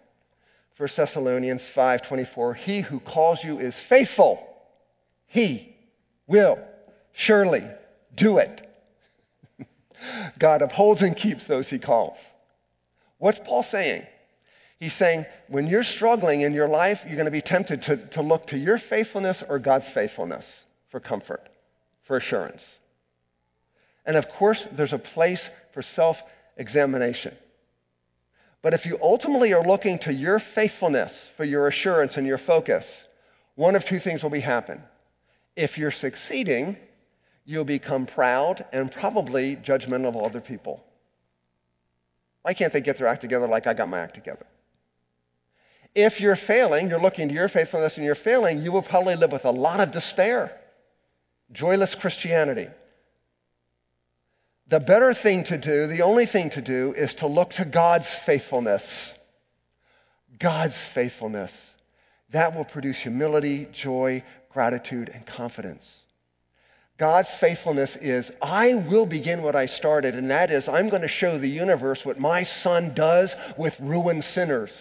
1 0.78 0.90
Thessalonians 0.96 1.62
5:24 1.76 2.56
He 2.56 2.82
who 2.82 3.00
calls 3.00 3.44
you 3.44 3.60
is 3.60 3.78
faithful. 3.90 4.46
He 5.28 5.76
will 6.28 6.58
surely 7.14 7.66
do 8.16 8.38
it. 8.38 8.66
God 10.40 10.62
upholds 10.62 11.02
and 11.02 11.16
keeps 11.16 11.46
those 11.46 11.68
he 11.68 11.80
calls. 11.80 12.18
What's 13.18 13.40
Paul 13.40 13.64
saying? 13.64 14.08
He's 14.80 14.94
saying 14.94 15.26
when 15.50 15.68
you're 15.68 15.84
struggling 15.84 16.42
in 16.42 16.54
your 16.54 16.70
life, 16.70 17.02
you're 17.06 17.18
going 17.18 17.26
to 17.26 17.32
be 17.32 17.42
tempted 17.42 17.82
to, 17.84 17.98
to 18.12 18.22
look 18.22 18.48
to 18.48 18.58
your 18.58 18.78
faithfulness 18.78 19.44
or 19.50 19.60
God's 19.60 19.90
faithfulness 19.90 20.46
for 20.90 21.02
comfort, 21.02 21.50
for 22.08 22.16
assurance. 22.16 22.62
And 24.06 24.16
of 24.16 24.30
course, 24.30 24.64
there's 24.72 24.94
a 24.94 24.98
place 24.98 25.48
for 25.80 25.84
self 25.84 26.18
examination. 26.58 27.34
But 28.62 28.74
if 28.74 28.86
you 28.86 29.00
ultimately 29.02 29.54
are 29.54 29.66
looking 29.66 29.98
to 30.00 30.14
your 30.14 30.40
faithfulness 30.54 31.14
for 31.38 31.46
your 31.46 31.68
assurance 31.68 32.18
and 32.18 32.28
your 32.28 32.38
focus, 32.38 32.86
one 33.56 33.78
of 33.78 33.86
two 33.86 34.02
things 34.02 34.22
will 34.22 34.30
be 34.30 34.42
happen. 34.42 34.82
If 35.56 35.78
you're 35.78 35.92
succeeding, 35.92 36.76
you'll 37.46 37.64
become 37.64 38.08
proud 38.08 38.66
and 38.74 38.92
probably 38.92 39.56
judgmental 39.56 40.10
of 40.10 40.18
other 40.18 40.42
people. 40.42 40.84
Why 42.42 42.54
can't 42.54 42.74
they 42.74 42.82
get 42.82 42.98
their 42.98 43.08
act 43.08 43.22
together 43.22 43.48
like 43.48 43.68
I 43.68 43.74
got 43.74 43.88
my 43.88 44.00
act 44.00 44.16
together? 44.16 44.46
If 45.96 46.20
you're 46.20 46.36
failing, 46.36 46.90
you're 46.90 47.02
looking 47.02 47.30
to 47.30 47.34
your 47.34 47.48
faithfulness 47.48 47.96
and 47.96 48.06
you're 48.06 48.16
failing, 48.16 48.62
you 48.64 48.74
will 48.74 48.82
probably 48.82 49.16
live 49.16 49.32
with 49.32 49.46
a 49.46 49.52
lot 49.52 49.80
of 49.80 49.94
despair, 49.94 50.60
joyless 51.54 51.96
Christianity. 51.96 52.68
The 54.70 54.80
better 54.80 55.14
thing 55.14 55.44
to 55.46 55.58
do, 55.58 55.88
the 55.88 56.04
only 56.04 56.28
thing 56.28 56.52
to 56.52 56.62
do, 56.62 56.94
is 56.96 57.14
to 57.16 57.28
look 57.28 57.54
to 57.54 57.66
God's 57.66 58.08
faithfulness. 58.26 58.84
God's 60.40 60.76
faithfulness. 60.94 61.52
That 62.32 62.56
will 62.56 62.66
produce 62.66 62.98
humility, 62.98 63.68
joy, 63.72 64.24
gratitude, 64.54 65.10
and 65.14 65.26
confidence. 65.26 65.84
God's 67.00 67.30
faithfulness 67.40 67.96
is, 68.02 68.30
I 68.42 68.76
will 68.76 69.06
begin 69.06 69.42
what 69.42 69.56
I 69.56 69.66
started, 69.66 70.16
and 70.16 70.30
that 70.30 70.52
is, 70.52 70.68
I'm 70.68 70.90
going 70.90 71.02
to 71.02 71.08
show 71.08 71.40
the 71.40 71.50
universe 71.50 72.06
what 72.06 72.20
my 72.20 72.44
son 72.44 72.94
does 72.94 73.34
with 73.58 73.74
ruined 73.80 74.26
sinners. 74.26 74.72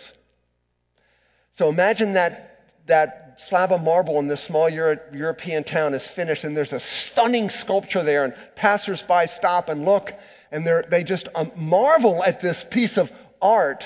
So 1.56 1.68
imagine 1.68 2.14
that, 2.14 2.60
that 2.88 3.27
slab 3.46 3.72
of 3.72 3.82
marble 3.82 4.18
in 4.18 4.28
this 4.28 4.42
small 4.44 4.68
Euro- 4.68 4.98
European 5.12 5.64
town 5.64 5.94
is 5.94 6.06
finished, 6.08 6.44
and 6.44 6.56
there's 6.56 6.72
a 6.72 6.80
stunning 6.80 7.50
sculpture 7.50 8.02
there, 8.02 8.24
and 8.24 8.34
passersby 8.56 9.26
stop 9.36 9.68
and 9.68 9.84
look, 9.84 10.12
and 10.50 10.68
they 10.90 11.04
just 11.04 11.28
um, 11.34 11.52
marvel 11.56 12.22
at 12.24 12.40
this 12.40 12.64
piece 12.70 12.98
of 12.98 13.10
art. 13.40 13.84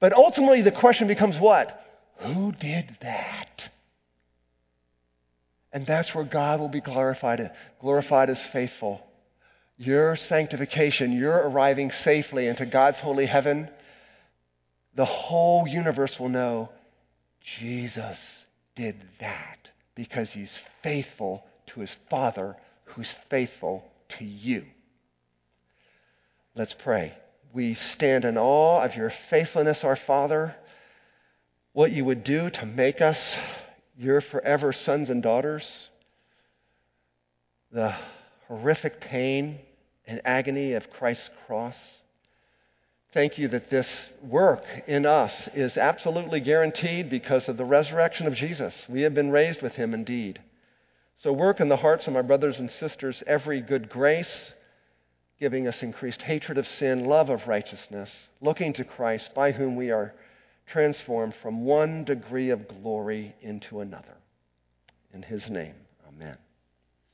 But 0.00 0.12
ultimately, 0.12 0.62
the 0.62 0.72
question 0.72 1.08
becomes 1.08 1.38
what? 1.38 1.82
Who 2.18 2.52
did 2.52 2.96
that? 3.00 3.70
And 5.72 5.86
that's 5.86 6.14
where 6.14 6.24
God 6.24 6.60
will 6.60 6.68
be 6.68 6.80
glorified, 6.80 7.50
glorified 7.80 8.30
as 8.30 8.40
faithful. 8.46 9.00
Your 9.78 10.16
sanctification, 10.16 11.12
your 11.12 11.36
arriving 11.36 11.90
safely 11.90 12.46
into 12.46 12.64
God's 12.64 12.98
holy 12.98 13.26
heaven, 13.26 13.68
the 14.94 15.04
whole 15.04 15.66
universe 15.66 16.18
will 16.18 16.30
know 16.30 16.70
Jesus 17.58 18.16
did 18.76 19.02
that 19.20 19.70
because 19.94 20.30
he's 20.30 20.60
faithful 20.82 21.44
to 21.66 21.80
his 21.80 21.96
Father 22.08 22.56
who's 22.84 23.12
faithful 23.28 23.84
to 24.18 24.24
you. 24.24 24.64
Let's 26.54 26.74
pray. 26.74 27.14
We 27.52 27.74
stand 27.74 28.24
in 28.24 28.38
awe 28.38 28.82
of 28.82 28.94
your 28.94 29.12
faithfulness, 29.30 29.82
our 29.82 29.96
Father, 29.96 30.54
what 31.72 31.92
you 31.92 32.04
would 32.04 32.22
do 32.22 32.50
to 32.50 32.66
make 32.66 33.00
us 33.00 33.18
your 33.98 34.20
forever 34.20 34.72
sons 34.72 35.10
and 35.10 35.22
daughters, 35.22 35.88
the 37.72 37.94
horrific 38.46 39.00
pain 39.00 39.58
and 40.06 40.20
agony 40.24 40.72
of 40.74 40.90
Christ's 40.90 41.30
cross. 41.46 41.76
Thank 43.16 43.38
you 43.38 43.48
that 43.48 43.70
this 43.70 43.88
work 44.22 44.62
in 44.86 45.06
us 45.06 45.48
is 45.54 45.78
absolutely 45.78 46.38
guaranteed 46.40 47.08
because 47.08 47.48
of 47.48 47.56
the 47.56 47.64
resurrection 47.64 48.26
of 48.26 48.34
Jesus. 48.34 48.74
We 48.90 49.00
have 49.02 49.14
been 49.14 49.30
raised 49.30 49.62
with 49.62 49.72
him 49.72 49.94
indeed. 49.94 50.38
So, 51.22 51.32
work 51.32 51.58
in 51.58 51.70
the 51.70 51.78
hearts 51.78 52.06
of 52.06 52.12
my 52.12 52.20
brothers 52.20 52.58
and 52.58 52.70
sisters 52.70 53.22
every 53.26 53.62
good 53.62 53.88
grace, 53.88 54.52
giving 55.40 55.66
us 55.66 55.82
increased 55.82 56.20
hatred 56.20 56.58
of 56.58 56.68
sin, 56.68 57.06
love 57.06 57.30
of 57.30 57.48
righteousness, 57.48 58.12
looking 58.42 58.74
to 58.74 58.84
Christ, 58.84 59.30
by 59.34 59.52
whom 59.52 59.76
we 59.76 59.90
are 59.90 60.12
transformed 60.66 61.34
from 61.40 61.64
one 61.64 62.04
degree 62.04 62.50
of 62.50 62.68
glory 62.68 63.34
into 63.40 63.80
another. 63.80 64.18
In 65.14 65.22
his 65.22 65.48
name, 65.48 65.76
amen. 66.06 66.36